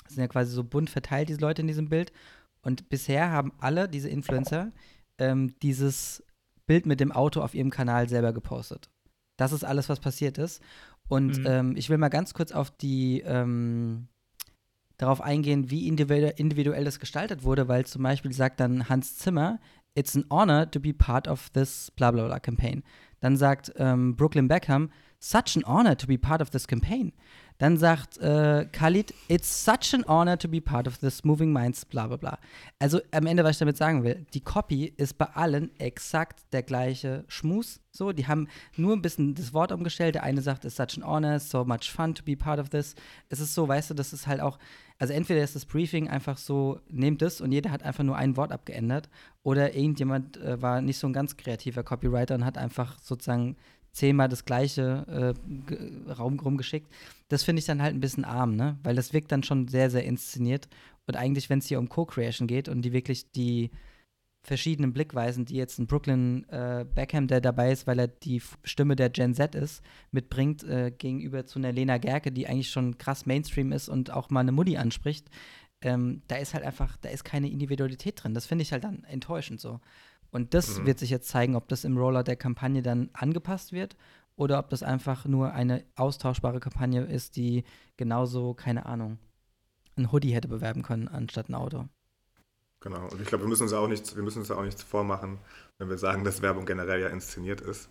[0.03, 2.11] Das sind ja quasi so bunt verteilt, diese Leute in diesem Bild.
[2.61, 4.71] Und bisher haben alle diese Influencer
[5.17, 6.23] ähm, dieses
[6.65, 8.89] Bild mit dem Auto auf ihrem Kanal selber gepostet.
[9.37, 10.61] Das ist alles, was passiert ist.
[11.09, 11.45] Und Mhm.
[11.47, 14.07] ähm, ich will mal ganz kurz auf die ähm,
[15.03, 19.59] darauf eingehen, wie individu individuell das gestaltet wurde, weil zum Beispiel sagt dann Hans Zimmer,
[19.95, 22.83] It's an honor to be part of this bla bla bla campaign.
[23.19, 24.89] Dann sagt ähm, Brooklyn Beckham,
[25.19, 27.13] Such an honor to be part of this campaign.
[27.63, 31.85] Dann sagt äh, Khalid, It's such an honor to be part of this Moving Minds
[31.85, 32.37] bla bla bla.
[32.77, 36.61] Also am Ende, was ich damit sagen will, die Copy ist bei allen exakt der
[36.61, 37.79] gleiche Schmus.
[37.93, 40.15] So, die haben nur ein bisschen das Wort umgestellt.
[40.15, 42.95] Der eine sagt, It's such an honor, so much fun to be part of this.
[43.29, 44.59] Es ist so, weißt du, das ist halt auch,
[44.99, 48.35] also entweder ist das Briefing einfach so, nehmt es und jeder hat einfach nur ein
[48.35, 49.07] Wort abgeändert
[49.41, 53.55] oder irgendjemand äh, war nicht so ein ganz kreativer Copywriter und hat einfach sozusagen
[53.93, 56.91] zehnmal das gleiche äh, Raum rumgeschickt.
[57.29, 58.77] Das finde ich dann halt ein bisschen arm, ne?
[58.83, 60.67] Weil das wirkt dann schon sehr, sehr inszeniert.
[61.07, 63.71] Und eigentlich, wenn es hier um Co-Creation geht und die wirklich die
[64.45, 68.95] verschiedenen Blickweisen, die jetzt ein Brooklyn äh, Beckham, der dabei ist, weil er die Stimme
[68.95, 69.81] der Gen Z ist,
[70.11, 74.29] mitbringt, äh, gegenüber zu einer Lena Gerke, die eigentlich schon krass Mainstream ist und auch
[74.29, 75.29] mal eine Mutti anspricht,
[75.81, 78.33] ähm, da ist halt einfach, da ist keine Individualität drin.
[78.33, 79.79] Das finde ich halt dann enttäuschend so.
[80.33, 80.87] Und das Mhm.
[80.87, 83.95] wird sich jetzt zeigen, ob das im Roller der Kampagne dann angepasst wird
[84.35, 87.63] oder ob das einfach nur eine austauschbare Kampagne ist, die
[87.97, 89.19] genauso, keine Ahnung,
[89.95, 91.87] ein Hoodie hätte bewerben können anstatt ein Auto.
[92.81, 93.07] Genau.
[93.09, 95.37] Und ich glaube, wir müssen uns auch nichts, wir müssen uns auch nichts vormachen,
[95.77, 97.89] wenn wir sagen, dass Werbung generell ja inszeniert ist.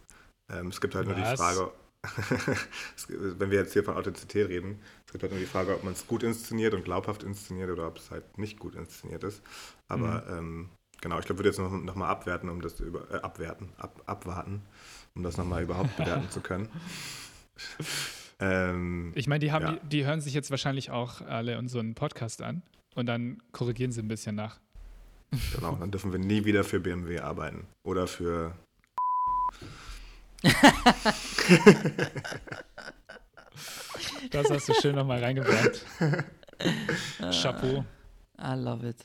[0.52, 1.38] Ähm, es gibt halt nur die Was?
[1.40, 1.70] Frage,
[3.08, 5.92] wenn wir jetzt hier von Authentizität reden, es gibt halt nur die Frage, ob man
[5.92, 9.40] es gut inszeniert und glaubhaft inszeniert oder ob es halt nicht gut inszeniert ist.
[9.88, 10.70] Aber ähm,
[11.02, 13.68] genau, ich glaube, ich würde jetzt noch, noch mal abwerten, um das über, äh, abwerten,
[13.76, 14.62] ab, abwarten,
[15.14, 16.70] um das nochmal überhaupt bewerten zu können.
[18.40, 19.72] Ähm, Ich meine, die, haben, Ja.
[19.72, 22.62] die, die hören sich jetzt wahrscheinlich auch alle unseren Podcast an
[22.94, 24.58] und dann korrigieren sie ein bisschen nach.
[25.54, 28.54] genau, dann dürfen wir nie wieder für BMW arbeiten oder für
[34.30, 35.84] Das hast du schön nochmal reingebracht.
[37.42, 37.84] Chapeau.
[38.40, 38.96] I love it.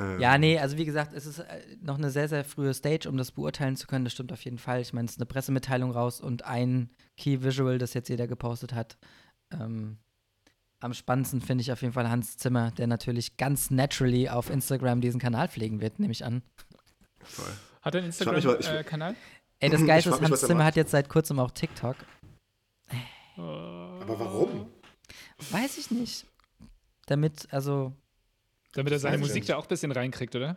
[0.00, 3.08] Ähm, Ja, nee, also wie gesagt, es ist äh, noch eine sehr, sehr frühe Stage,
[3.08, 4.04] um das beurteilen zu können.
[4.04, 4.80] Das stimmt auf jeden Fall.
[4.80, 8.72] Ich meine, es ist eine Pressemitteilung raus und ein Key Visual, das jetzt jeder gepostet
[8.74, 8.96] hat.
[9.50, 9.98] Ähm,
[10.80, 15.00] am spannendsten finde ich auf jeden Fall Hans Zimmer, der natürlich ganz naturally auf Instagram
[15.00, 16.42] diesen Kanal pflegen wird, nehme ich an.
[17.22, 17.52] voll.
[17.82, 19.14] Hat er einen Instagram-Kanal?
[19.60, 21.96] Ey, das Geilste ist, Hans er Zimmer hat jetzt seit kurzem auch TikTok.
[23.36, 24.70] Aber warum?
[25.50, 26.26] Weiß ich nicht.
[27.06, 27.92] Damit, also,
[28.78, 30.54] Damit er seine Musik da auch ein bisschen reinkriegt, oder?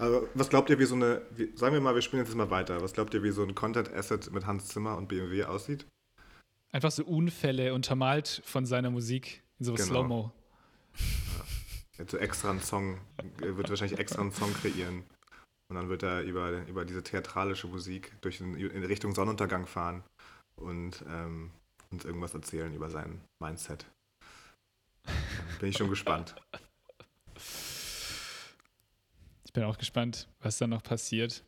[0.00, 2.50] Also, was glaubt ihr, wie so eine, wie, sagen wir mal, wir spielen jetzt mal
[2.50, 2.82] weiter.
[2.82, 5.86] Was glaubt ihr, wie so ein Content-Asset mit Hans Zimmer und BMW aussieht?
[6.72, 9.86] Einfach so Unfälle untermalt von seiner Musik in so Genau.
[9.86, 10.32] Slow-Mo.
[11.96, 12.98] Jetzt so extra einen Song,
[13.40, 15.04] er wird wahrscheinlich extra einen Song kreieren.
[15.68, 20.02] Und dann wird er über, über diese theatralische Musik durch den, in Richtung Sonnenuntergang fahren
[20.56, 21.52] und ähm,
[21.92, 23.86] uns irgendwas erzählen über sein Mindset.
[25.60, 26.34] Bin ich schon gespannt.
[29.54, 31.44] Ich bin auch gespannt, was da noch passiert.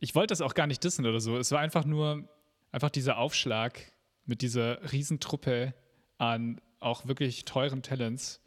[0.00, 1.38] Ich wollte das auch gar nicht dissen oder so.
[1.38, 2.28] Es war einfach nur
[2.70, 3.80] einfach dieser Aufschlag
[4.26, 5.72] mit dieser Riesentruppe
[6.18, 8.42] an auch wirklich teuren Talents.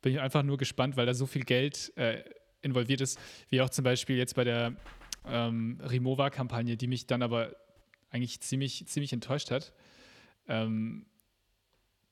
[0.00, 2.22] bin ich einfach nur gespannt, weil da so viel Geld äh,
[2.62, 3.18] involviert ist,
[3.48, 4.76] wie auch zum Beispiel jetzt bei der
[5.26, 7.56] ähm, Rimowa-Kampagne, die mich dann aber
[8.10, 9.72] eigentlich ziemlich, ziemlich enttäuscht hat.
[10.46, 11.04] Ähm,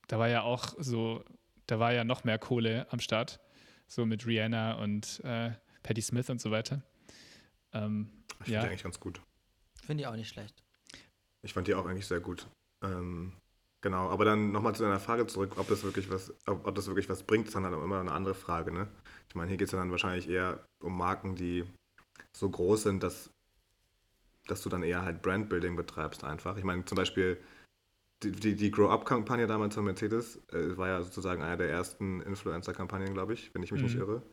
[0.07, 1.23] da war ja auch so,
[1.65, 3.39] da war ja noch mehr Kohle am Start,
[3.87, 5.51] so mit Rihanna und äh,
[5.83, 6.81] Patti Smith und so weiter.
[7.73, 9.21] Ähm, Ich finde ja, die eigentlich ganz gut.
[9.83, 10.63] Finde ich auch nicht schlecht.
[11.41, 12.47] Ich fand die auch eigentlich sehr gut.
[12.83, 13.33] Ähm,
[13.81, 16.87] genau, aber dann nochmal zu deiner Frage zurück, ob das wirklich was, ob, ob das
[16.87, 18.87] wirklich was bringt, ist dann halt immer eine andere Frage, ne?
[19.29, 21.63] Ich meine, hier geht es dann wahrscheinlich eher um Marken, die
[22.35, 23.29] so groß sind, dass,
[24.47, 26.57] dass du dann eher halt Brandbuilding betreibst einfach.
[26.57, 27.41] Ich meine, zum Beispiel
[28.23, 33.13] die, die, die Grow-Up-Kampagne damals von Mercedes äh, war ja sozusagen einer der ersten Influencer-Kampagnen,
[33.13, 34.01] glaube ich, wenn ich mich nicht Mhm.
[34.01, 34.23] irre.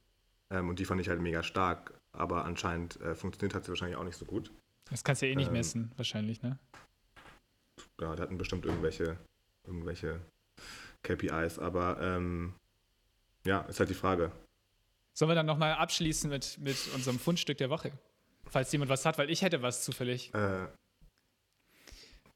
[0.50, 3.96] Ähm, und die fand ich halt mega stark, aber anscheinend äh, funktioniert hat sie wahrscheinlich
[3.96, 4.50] auch nicht so gut.
[4.90, 6.58] das kannst du ja eh nicht ähm, messen, wahrscheinlich, ne?
[8.00, 9.16] ja, die hatten bestimmt irgendwelche,
[9.66, 10.20] irgendwelche
[11.02, 12.54] KPIs, aber ähm,
[13.44, 14.32] ja, ist halt die Frage.
[15.14, 17.92] Sollen wir dann nochmal abschließen mit, mit unserem Fundstück der Woche?
[18.48, 20.32] Falls jemand was hat, weil ich hätte was zufällig.
[20.34, 20.66] Äh,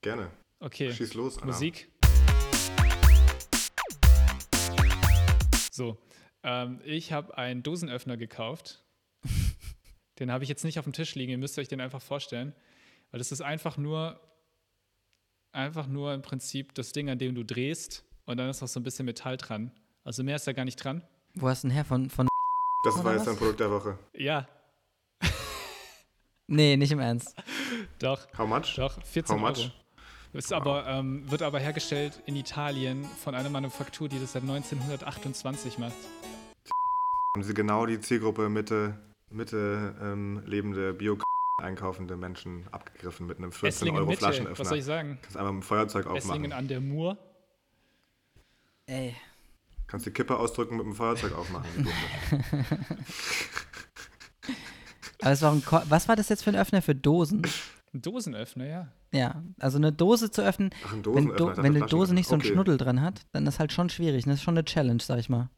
[0.00, 0.30] gerne.
[0.60, 0.92] Okay.
[0.92, 1.36] Schieß los.
[1.38, 1.46] Anna.
[1.46, 1.90] Musik.
[5.70, 5.98] So,
[6.42, 8.82] ähm, ich habe einen Dosenöffner gekauft.
[10.18, 11.32] den habe ich jetzt nicht auf dem Tisch liegen.
[11.32, 12.54] Ihr müsst euch den einfach vorstellen,
[13.10, 14.20] weil das ist einfach nur,
[15.52, 18.80] einfach nur im Prinzip das Ding, an dem du drehst und dann ist noch so
[18.80, 19.72] ein bisschen Metall dran.
[20.04, 21.02] Also mehr ist da gar nicht dran.
[21.34, 21.84] Wo hast du denn her?
[21.84, 22.28] Von, von.
[22.84, 23.98] Das war jetzt dein Produkt der Woche.
[24.14, 24.48] Ja,
[26.52, 27.36] Nee, nicht im Ernst.
[28.00, 28.74] doch, How much?
[28.74, 29.58] doch, 14 How much?
[29.60, 29.70] Euro.
[30.32, 35.78] Ist aber, ähm, wird aber hergestellt in Italien von einer Manufaktur, die das seit 1928
[35.78, 35.92] macht.
[37.34, 38.96] Haben sie genau die Zielgruppe Mitte,
[39.30, 41.18] Mitte ähm, lebende Bio
[41.60, 44.76] einkaufende Menschen abgegriffen mit einem 14 Esslingen Euro Mitte, was soll Flaschenöffner.
[44.76, 45.18] ich sagen?
[45.22, 46.52] Kannst einfach mit dem Feuerzeug Esslingen aufmachen.
[46.52, 47.18] an der Mur.
[48.86, 49.16] Ey.
[49.88, 51.68] Kannst die Kippe ausdrücken mit dem Feuerzeug aufmachen.
[55.22, 57.42] Aber es war Was war das jetzt für ein Öffner für Dosen?
[57.92, 58.88] Ein Dosenöffner, ja.
[59.12, 61.36] Ja, also eine Dose zu öffnen, Ach, ein wenn.
[61.36, 62.52] Do wenn die Dose nicht so einen Okay.
[62.52, 64.24] Schnuddel dran hat, dann ist halt schon schwierig.
[64.24, 65.50] Das ist schon eine Challenge, sag ich mal.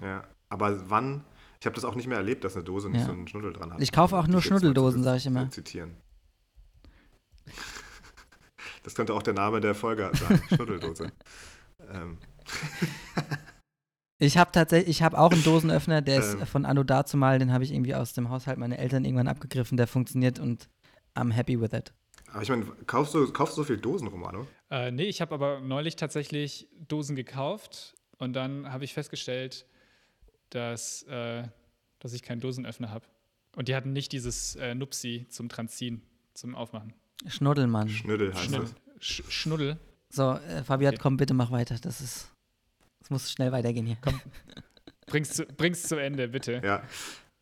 [0.00, 1.24] Ja, aber wann?
[1.60, 3.06] Ich habe das auch nicht mehr erlebt, dass eine Dose nicht Ja.
[3.06, 3.80] so einen Schnuddel dran hat.
[3.80, 5.50] Ich kaufe auch nur Schnuddeldosen, sag ich immer.
[5.50, 5.96] Zitieren.
[8.82, 10.40] Das könnte auch der Name der Folge sein.
[10.54, 11.10] Schnuddeldose.
[11.90, 12.18] ähm,
[14.18, 16.46] Ich habe tatsächlich, ich habe auch einen Dosenöffner, der ist Ähm.
[16.46, 19.86] von Anno dazumal, den habe ich irgendwie aus dem Haushalt meiner Eltern irgendwann abgegriffen, der
[19.86, 20.68] funktioniert und
[21.16, 21.92] I'm happy with it.
[22.32, 24.46] aber ich meine, kaufst du, kaufst du so viel Dosen, Romano?
[24.70, 29.66] Äh, nee, ich habe aber neulich tatsächlich Dosen gekauft und dann habe ich festgestellt,
[30.50, 31.44] dass, äh,
[32.00, 33.06] dass ich keinen Dosenöffner habe.
[33.56, 36.02] Und die hatten nicht dieses äh, Nupsi zum Dranziehen,
[36.34, 36.92] zum Aufmachen.
[37.26, 37.88] Schnuddelmann.
[37.88, 38.70] Schnuddel heißt Schnuddel.
[38.96, 39.04] das.
[39.06, 39.78] Sch Schnuddel.
[40.10, 41.02] So, äh, Fabian, Okay.
[41.02, 41.76] komm, bitte mach weiter.
[41.80, 42.28] Das ist,
[43.00, 43.98] es muss schnell weitergehen hier.
[45.06, 46.60] Bring's zu, bring's zu Ende, bitte.
[46.64, 46.82] Ja.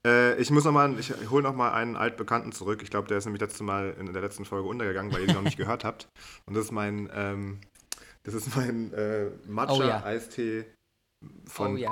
[0.06, 2.82] Äh, ich muss noch mal, ich hole noch mal einen altbekannten zurück.
[2.82, 5.34] Ich glaube, der ist nämlich letztes Mal in der letzten Folge untergegangen, weil ihr ihn
[5.34, 6.08] noch nicht gehört habt.
[6.46, 7.60] Und das ist mein, ähm,
[8.24, 9.52] das ist mein äh, Oh ja.
[9.52, 10.66] Matcha-Eistee
[11.46, 11.90] von oh ja.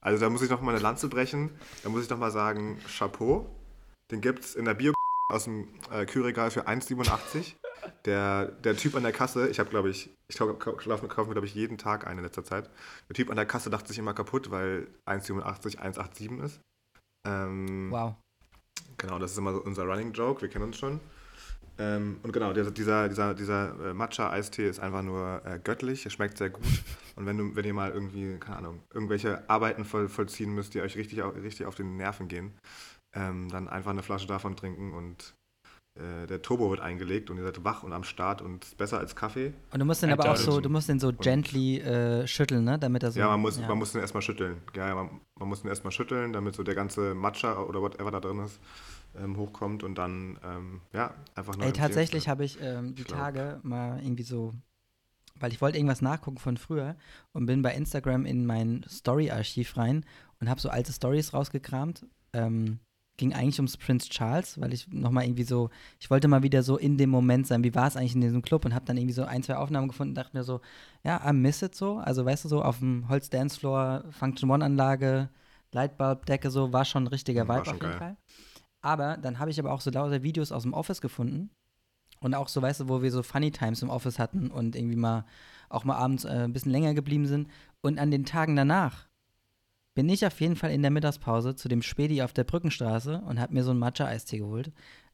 [0.00, 1.50] Also da muss ich noch mal eine Lanze brechen.
[1.82, 3.50] Da muss ich noch mal sagen, Chapeau.
[4.12, 4.92] Den gibt es in der Bio
[5.32, 7.54] aus dem äh, Kühlregal für 1,87.
[8.04, 11.34] Der, der Typ an der Kasse, ich habe glaube ich, ich kaufe kaufe kauf mir
[11.34, 12.70] glaube ich jeden Tag eine in letzter Zeit.
[13.08, 16.60] Der Typ an der Kasse dachte sich immer kaputt, weil 1,87 1,87 ist.
[17.26, 18.14] Ähm, Wow.
[18.98, 21.00] Genau, das ist immer so unser Running Joke, wir kennen uns schon.
[21.78, 26.10] Ähm, und genau, dieser, dieser, dieser, dieser äh, Matcha-Eistee ist einfach nur äh, göttlich, er
[26.10, 26.64] schmeckt sehr gut.
[27.16, 30.80] Und wenn, du, wenn ihr mal irgendwie, keine Ahnung, irgendwelche Arbeiten voll, vollziehen müsst, die
[30.80, 32.54] euch richtig, richtig auf den Nerven gehen,
[33.14, 35.34] ähm, dann einfach eine Flasche davon trinken und
[36.28, 39.16] der Turbo wird eingelegt und ihr seid wach und am Start und ist besser als
[39.16, 39.54] Kaffee.
[39.72, 42.78] Und du musst den aber auch so, du musst den so gently äh, schütteln, ne?
[42.78, 43.18] Damit er so.
[43.20, 44.58] ja, man muss, man muss den erstmal schütteln.
[44.74, 48.10] Ja, ja, man, man muss den erstmal schütteln, damit so der ganze Matcha oder whatever
[48.10, 48.60] da drin ist,
[49.18, 51.66] ähm, hochkommt und dann, ähm, ja, einfach nur.
[51.66, 53.08] Ey, tatsächlich habe ich ähm, die Ich.
[53.08, 54.52] Tage mal irgendwie so,
[55.40, 56.96] weil ich wollte irgendwas nachgucken von früher
[57.32, 60.04] und bin bei Instagram in mein Story-Archiv rein
[60.40, 62.06] und habe so alte Stories rausgekramt.
[62.34, 62.80] Ähm,
[63.16, 66.76] ging eigentlich ums Prince Charles, weil ich nochmal irgendwie so, ich wollte mal wieder so
[66.76, 69.14] in dem Moment sein, wie war es eigentlich in diesem Club und habe dann irgendwie
[69.14, 70.60] so ein, zwei Aufnahmen gefunden und dachte mir so,
[71.02, 71.96] ja, I miss it so.
[71.98, 75.30] Also weißt du so, auf dem Holz-Dancefloor, Function-One-Anlage,
[75.72, 77.98] Lightbulb-Decke so, war schon ein richtiger Mhm, war Vibe schon auf jeden geil.
[77.98, 78.16] Fall.
[78.82, 81.50] Aber dann habe ich aber auch so lauter Videos aus dem Office gefunden.
[82.20, 84.96] Und auch so, weißt du, wo wir so Funny Times im Office hatten und irgendwie
[84.96, 85.24] mal
[85.68, 87.48] auch mal abends äh, ein bisschen länger geblieben sind.
[87.82, 89.06] Und an den Tagen danach
[89.96, 93.40] bin ich auf jeden Fall in der Mittagspause zu dem Spedi auf der Brückenstraße und
[93.40, 94.68] habe mir so einen Matcha-Eistee geholt,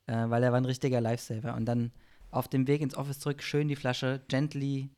[0.06, 1.54] äh, weil er war ein richtiger Lifesaver.
[1.54, 1.92] Und dann
[2.30, 4.90] auf dem Weg ins Office zurück schön die Flasche gently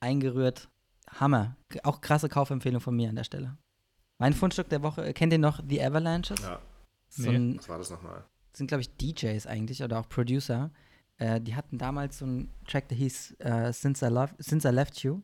[0.00, 0.68] eingerührt.
[1.08, 1.56] Hammer.
[1.84, 3.56] Auch krasse Kaufempfehlung von mir an der Stelle.
[4.18, 6.40] Mein Fundstück der Woche, äh, kennt ihr noch The Avalanches?
[6.42, 6.60] Ja,
[7.08, 7.36] So Nee.
[7.36, 8.24] ein, was war das nochmal?
[8.52, 10.72] sind, glaube ich, DJs eigentlich oder auch Producer.
[11.18, 14.72] Äh, die hatten damals so einen Track, der hieß äh, Since, I Love, Since I
[14.72, 15.20] Left You.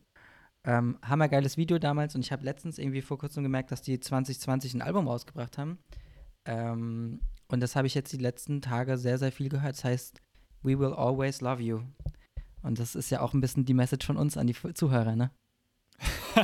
[0.67, 4.73] Ähm, hammergeiles Video damals und ich habe letztens irgendwie vor kurzem gemerkt, dass die 2020
[4.73, 5.77] ein Album rausgebracht haben.
[6.45, 9.75] Ähm, und das habe ich jetzt die letzten Tage sehr, sehr viel gehört.
[9.75, 10.21] Das heißt,
[10.63, 11.81] We Will Always Love You.
[12.63, 15.29] Und das ist ja auch ein bisschen die Message von uns an die Zuhörer, ne?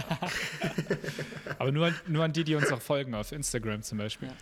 [1.57, 4.27] Aber nur, nur an die, die uns auch folgen, auf Instagram zum Beispiel.
[4.27, 4.35] Ja.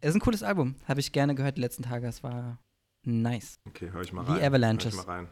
[0.00, 0.76] Es ist ein cooles Album.
[0.86, 2.06] Habe ich gerne gehört die letzten Tage.
[2.06, 2.58] Es war
[3.06, 3.58] nice.
[3.66, 4.42] Okay, höre ich mal rein.
[4.42, 4.94] Avalanches.
[4.94, 5.28] Hör ich mal rein.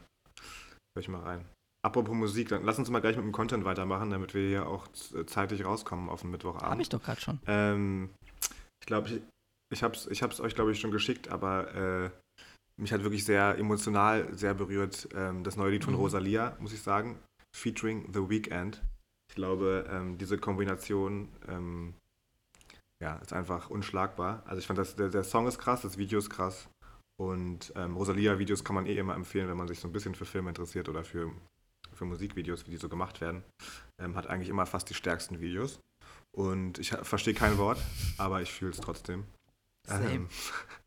[0.94, 1.44] Hör ich mal rein.
[1.82, 4.86] Apropos Musik, dann lass uns mal gleich mit dem Content weitermachen, damit wir hier auch
[4.92, 6.70] z- zeitig rauskommen auf den Mittwochabend.
[6.70, 7.38] Habe ich doch gerade schon.
[7.46, 8.10] Ähm,
[8.82, 9.22] ich glaube, ich,
[9.72, 12.10] ich habe es ich hab's euch, glaube ich, schon geschickt, aber äh,
[12.76, 16.00] mich hat wirklich sehr emotional sehr berührt ähm, das neue Lied von Mhm.
[16.00, 17.18] Rosalia, muss ich sagen,
[17.56, 18.82] featuring The Weeknd.
[19.30, 21.94] Ich glaube, ähm, diese Kombination ähm,
[23.02, 24.42] ja, ist einfach unschlagbar.
[24.46, 26.68] Also ich fand, das, der, der Song ist krass, das Video ist krass.
[27.18, 30.24] Und ähm, Rosalia-Videos kann man eh immer empfehlen, wenn man sich so ein bisschen für
[30.26, 31.30] Filme interessiert oder für,
[32.00, 33.44] für Musikvideos, wie die so gemacht werden.
[34.02, 35.78] Ähm, hat eigentlich immer fast die stärksten Videos.
[36.34, 37.78] Und ich verstehe kein Wort,
[38.16, 39.24] aber ich fühle es trotzdem.
[39.86, 40.10] Same.
[40.10, 40.28] Ähm,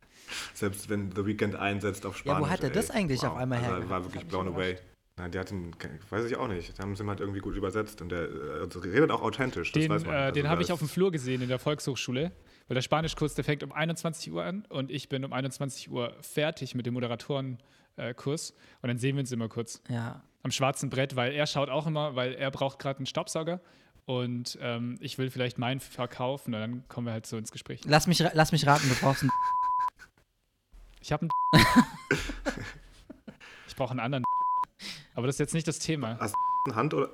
[0.56, 2.48] selbst wenn The Weeknd einsetzt auf Ja, Spanisch.
[2.48, 3.90] wo hat er das eigentlich auf einmal also hergehabt?
[3.92, 4.78] war wirklich blown away.
[5.18, 5.76] Nein, der hat ihn,
[6.10, 6.78] weiß ich auch nicht.
[6.80, 9.72] Da haben sie ihn halt irgendwie gut übersetzt und der äh, also redet auch authentisch.
[9.72, 10.14] Das Den, weiß man.
[10.16, 12.32] äh, Also den habe ich auf dem Flur gesehen in der Volkshochschule,
[12.68, 16.16] weil der Spanischkurs, der fängt um 21 Uhr an und ich bin um 21 Uhr
[16.22, 16.96] fertig mit dem
[17.98, 20.22] Moderatorenkurs und dann sehen wir uns immer kurz Ja.
[20.44, 23.60] am schwarzen Brett, weil er schaut auch immer, weil er braucht gerade einen Staubsauger
[24.06, 27.82] und ähm, ich will vielleicht meinen verkaufen und dann kommen wir halt so ins Gespräch.
[27.86, 29.32] Lass mich, lass mich raten, du brauchst einen.
[31.02, 31.64] Ich habe einen
[33.68, 34.24] Ich brauche einen anderen
[35.16, 36.18] aber das ist jetzt nicht das Thema.
[36.20, 37.10] Eine Hand oder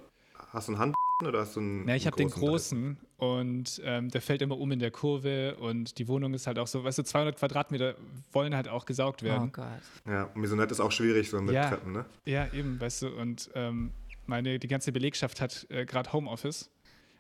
[0.54, 0.96] hast du eine Hand
[1.28, 1.88] oder hast du einen?
[1.88, 2.98] Ja, ich habe den großen?
[3.18, 6.68] und ähm, der fällt immer um in der Kurve und die Wohnung ist halt auch
[6.68, 7.96] so, weißt du, 200 Quadratmeter
[8.32, 9.52] wollen halt auch gesaugt Oh werden.
[9.52, 9.66] Gott.
[10.08, 11.70] Ja, Maisonette ist auch schwierig so mit Ja.
[11.70, 12.06] Treppen, ne?
[12.26, 13.92] Ja, eben, weißt du, und ähm,
[14.26, 16.70] meine, die ganze Belegschaft hat äh, gerade Homeoffice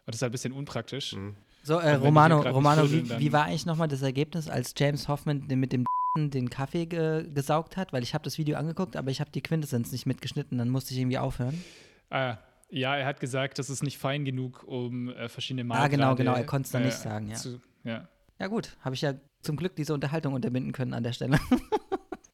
[0.05, 1.13] und das ist halt ein bisschen unpraktisch.
[1.13, 1.35] Mhm.
[1.63, 5.59] So, äh, Romano, Romano wie, wie war eigentlich nochmal das Ergebnis, als James Hoffman den
[5.59, 5.85] mit dem
[6.17, 7.91] den Kaffee ge gesaugt hat?
[7.91, 10.93] Weil ich habe das Video angeguckt, aber ich habe die Quintessenz nicht mitgeschnitten, dann musste
[10.93, 11.61] ich irgendwie aufhören.
[12.09, 12.37] Ah,
[12.69, 16.15] ja, er hat gesagt, das ist nicht fein genug, um äh, verschiedene Ah, Malgrade genau,
[16.15, 17.35] genau, er konnt's dann äh, nicht sagen, ja.
[17.35, 18.07] Zu, ja.
[18.39, 21.39] Ja gut, habe ich ja zum Glück diese Unterhaltung unterbinden können an der Stelle.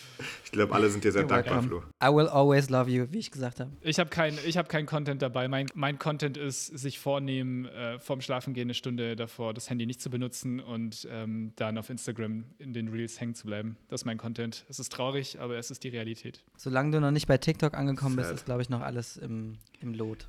[0.58, 1.68] Ich glaube, alle sind dir sehr You're dankbar, welcome.
[1.68, 1.82] Flo.
[2.02, 3.70] I will always love you, wie ich gesagt habe.
[3.80, 5.46] Ich habe kein, ich hab kein Content dabei.
[5.46, 10.02] Mein, mein Content ist, sich vornehmen, äh, vorm Schlafengehen eine Stunde davor das Handy nicht
[10.02, 13.76] zu benutzen und ähm, dann auf Instagram in den Reels hängen zu bleiben.
[13.86, 14.64] Das ist mein Content.
[14.68, 16.42] Es ist traurig, aber es ist die Realität.
[16.56, 18.38] Solange du noch nicht bei TikTok angekommen bist, Sad.
[18.38, 20.26] ist, glaube ich, noch alles im, im Lot.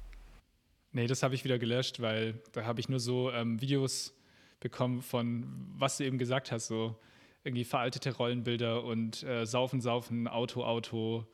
[0.91, 4.13] Nee, das habe ich wieder gelöscht, weil da habe ich nur so ähm, Videos
[4.59, 6.99] bekommen von, was du eben gesagt hast, so
[7.43, 11.25] irgendwie veraltete Rollenbilder und äh, Saufen, Saufen, Auto, Auto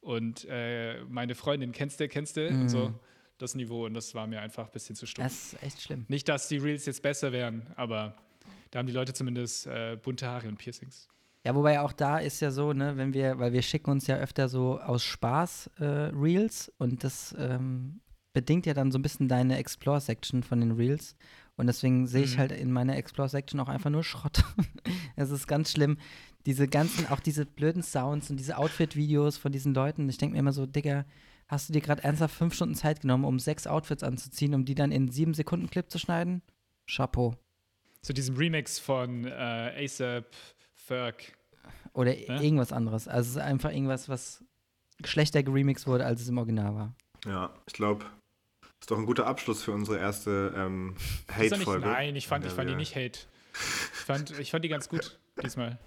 [0.00, 2.48] und äh, meine Freundin, kennst du, kennst du?
[2.48, 2.94] Und so
[3.40, 5.28] das Niveau und das war mir einfach ein bisschen zu stumpf.
[5.28, 6.04] Das ist echt schlimm.
[6.08, 8.14] Nicht, dass die Reels jetzt besser wären, aber
[8.70, 11.08] da haben die Leute zumindest äh, bunte Haare und Piercings.
[11.44, 14.16] Ja, wobei auch da ist ja so, ne, wenn wir, weil wir schicken uns ja
[14.16, 18.00] öfter so aus Spaß äh, Reels und das ähm,
[18.34, 21.16] bedingt ja dann so ein bisschen deine Explore-Section von den Reels.
[21.60, 22.40] Und deswegen sehe ich Mhm.
[22.40, 24.42] halt in meiner Explore-Section auch einfach nur Schrott.
[25.16, 25.98] Es ist ganz schlimm.
[26.46, 30.08] Diese ganzen, auch diese blöden Sounds und diese Outfit-Videos von diesen Leuten.
[30.08, 31.04] Ich denke mir immer so, Digga,
[31.48, 34.74] hast du dir gerade ernsthaft fünf Stunden Zeit genommen, um sechs Outfits anzuziehen, um die
[34.74, 36.40] dann in sieben Sekunden Clip zu schneiden?
[36.88, 37.34] Chapeau.
[38.02, 40.24] Zu diesem Remix von äh, ASAP
[40.74, 41.36] Ferg.
[41.92, 42.40] Oder Ja.
[42.40, 43.06] irgendwas anderes.
[43.06, 44.42] Also es ist einfach irgendwas, was
[45.04, 46.94] schlechter geremixed wurde, als es im Original war.
[47.26, 48.06] Ja, ich glaube,
[48.80, 50.96] ist doch ein guter Abschluss für unsere erste ähm,
[51.30, 51.86] Hate-Folge.
[51.86, 53.20] nein, ich fand, ich fand die nicht Hate.
[53.52, 55.78] Ich fand, ich fand die ganz gut diesmal.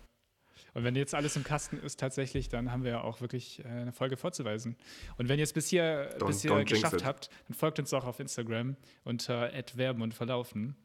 [0.76, 3.68] Und wenn jetzt alles im Kasten ist tatsächlich, dann haben wir ja auch wirklich äh,
[3.68, 4.76] eine Folge vorzuweisen.
[5.18, 8.06] Und wenn ihr es bis hier, Don't- bis hier geschafft habt, dann folgt uns auch
[8.06, 10.76] auf Instagram unter @werben und verlaufen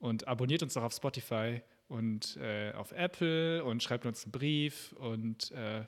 [0.00, 4.92] und abonniert uns auch auf Spotify und äh, auf Apple und schreibt uns einen Brief
[4.98, 5.84] und äh,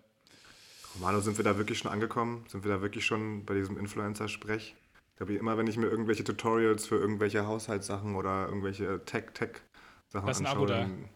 [0.95, 2.45] Romano, sind wir da wirklich schon angekommen?
[2.49, 4.75] Sind wir da wirklich schon bei diesem Influencer-Sprech?
[5.21, 10.41] Ich glaube, immer wenn ich mir irgendwelche Tutorials für irgendwelche Haushaltssachen oder irgendwelche Tech-Tech-Sachen Lass
[10.41, 11.11] ein anschaue, dann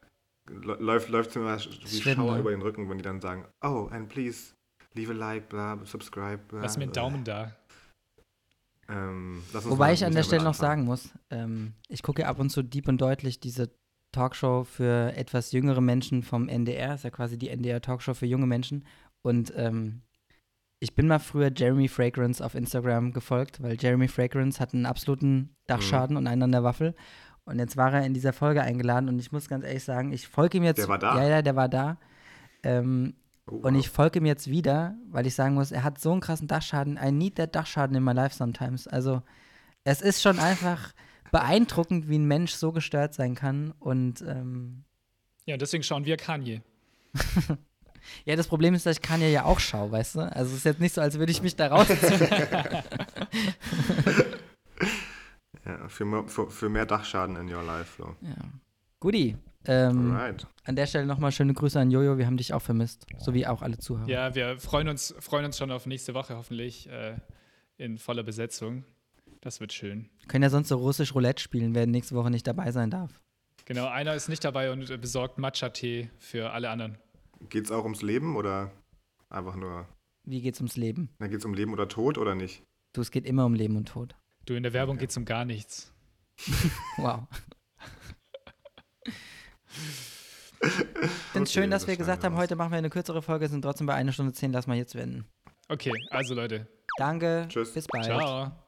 [0.46, 1.56] lä- läuft, läuft es mir
[1.90, 2.40] wie schlimm, Schauer ne?
[2.40, 4.52] über den Rücken, wenn die dann sagen, oh, and please
[4.92, 6.60] leave a like, bla, subscribe, bla.
[6.60, 7.02] lasst mir einen bla.
[7.02, 7.56] Daumen da.
[8.90, 12.28] Ähm, lass uns Wobei ich an der Stelle noch sagen muss, ähm, ich gucke ja
[12.28, 13.70] ab und zu deep und deutlich diese
[14.12, 18.84] Talkshow für etwas jüngere Menschen vom NDR, ist ja quasi die NDR-Talkshow für junge Menschen.
[19.22, 20.02] Und ähm,
[20.84, 25.56] Ich bin mal früher Jeremy Fragrance auf Instagram gefolgt, weil Jeremy Fragrance hat einen absoluten
[25.66, 26.94] Dachschaden und einen an der Waffel.
[27.46, 30.28] Und jetzt war er in dieser Folge eingeladen und ich muss ganz ehrlich sagen, ich
[30.28, 30.76] folge ihm jetzt.
[30.76, 31.16] Der war da?
[31.16, 31.96] Ja, ja, der war da.
[32.62, 33.14] Ähm,
[33.46, 33.80] Oh, und wow.
[33.80, 36.98] ich folge ihm jetzt wieder, weil ich sagen muss, er hat so einen krassen Dachschaden.
[37.02, 38.86] I need that Dachschaden in my life sometimes.
[38.86, 39.22] Also,
[39.84, 40.94] es ist schon einfach
[41.30, 43.72] beeindruckend, wie ein Mensch so gestört sein kann.
[43.80, 44.84] Und ähm,
[45.44, 46.62] Ja, deswegen schauen wir Kanye.
[48.24, 50.20] ja, das Problem ist, dass ich Kanye ja auch schaue, weißt du?
[50.20, 51.98] Also, es ist jetzt nicht so, als würde ich mich da rausziehen.
[55.64, 58.14] Ja, für, mehr- für, für mehr Dachschaden in your life, Flo.
[58.20, 58.34] ja.
[59.00, 59.36] Guti.
[59.66, 60.46] Ähm, Alright.
[60.64, 62.18] An der Stelle nochmal schöne Grüße an Jojo.
[62.18, 63.06] Wir haben dich auch vermisst.
[63.18, 64.08] So wie auch alle Zuhörer.
[64.08, 67.16] Ja, wir freuen uns, freuen uns schon auf nächste Woche hoffentlich äh,
[67.78, 68.84] in voller Besetzung.
[69.40, 70.10] Das wird schön.
[70.28, 73.10] Können ja sonst so russisch Roulette spielen, wer nächste Woche nicht dabei sein darf.
[73.64, 76.98] Genau, einer ist nicht dabei und besorgt Matcha-Tee für alle anderen.
[77.48, 78.70] Geht's auch ums Leben oder
[79.28, 79.88] einfach nur.
[80.26, 81.10] Wie geht's ums Leben?
[81.18, 82.62] Da geht's um Leben oder Tod oder nicht?
[82.94, 84.14] Du, es geht immer um Leben und Tod.
[84.46, 85.92] Du, in der Werbung geht es um gar nichts.
[86.96, 87.26] Wow.
[90.62, 90.70] Ich
[91.32, 93.48] finde es schön, dass das wir gesagt wir haben, heute machen wir eine kürzere Folge,
[93.48, 94.52] sind trotzdem bei einer Stunde zehn.
[94.52, 95.26] Lass mal jetzt wenden.
[95.68, 96.66] Okay, also Leute,
[96.96, 97.46] Danke.
[97.48, 97.72] Tschüss.
[97.72, 98.04] Bis bald.
[98.04, 98.63] ciao.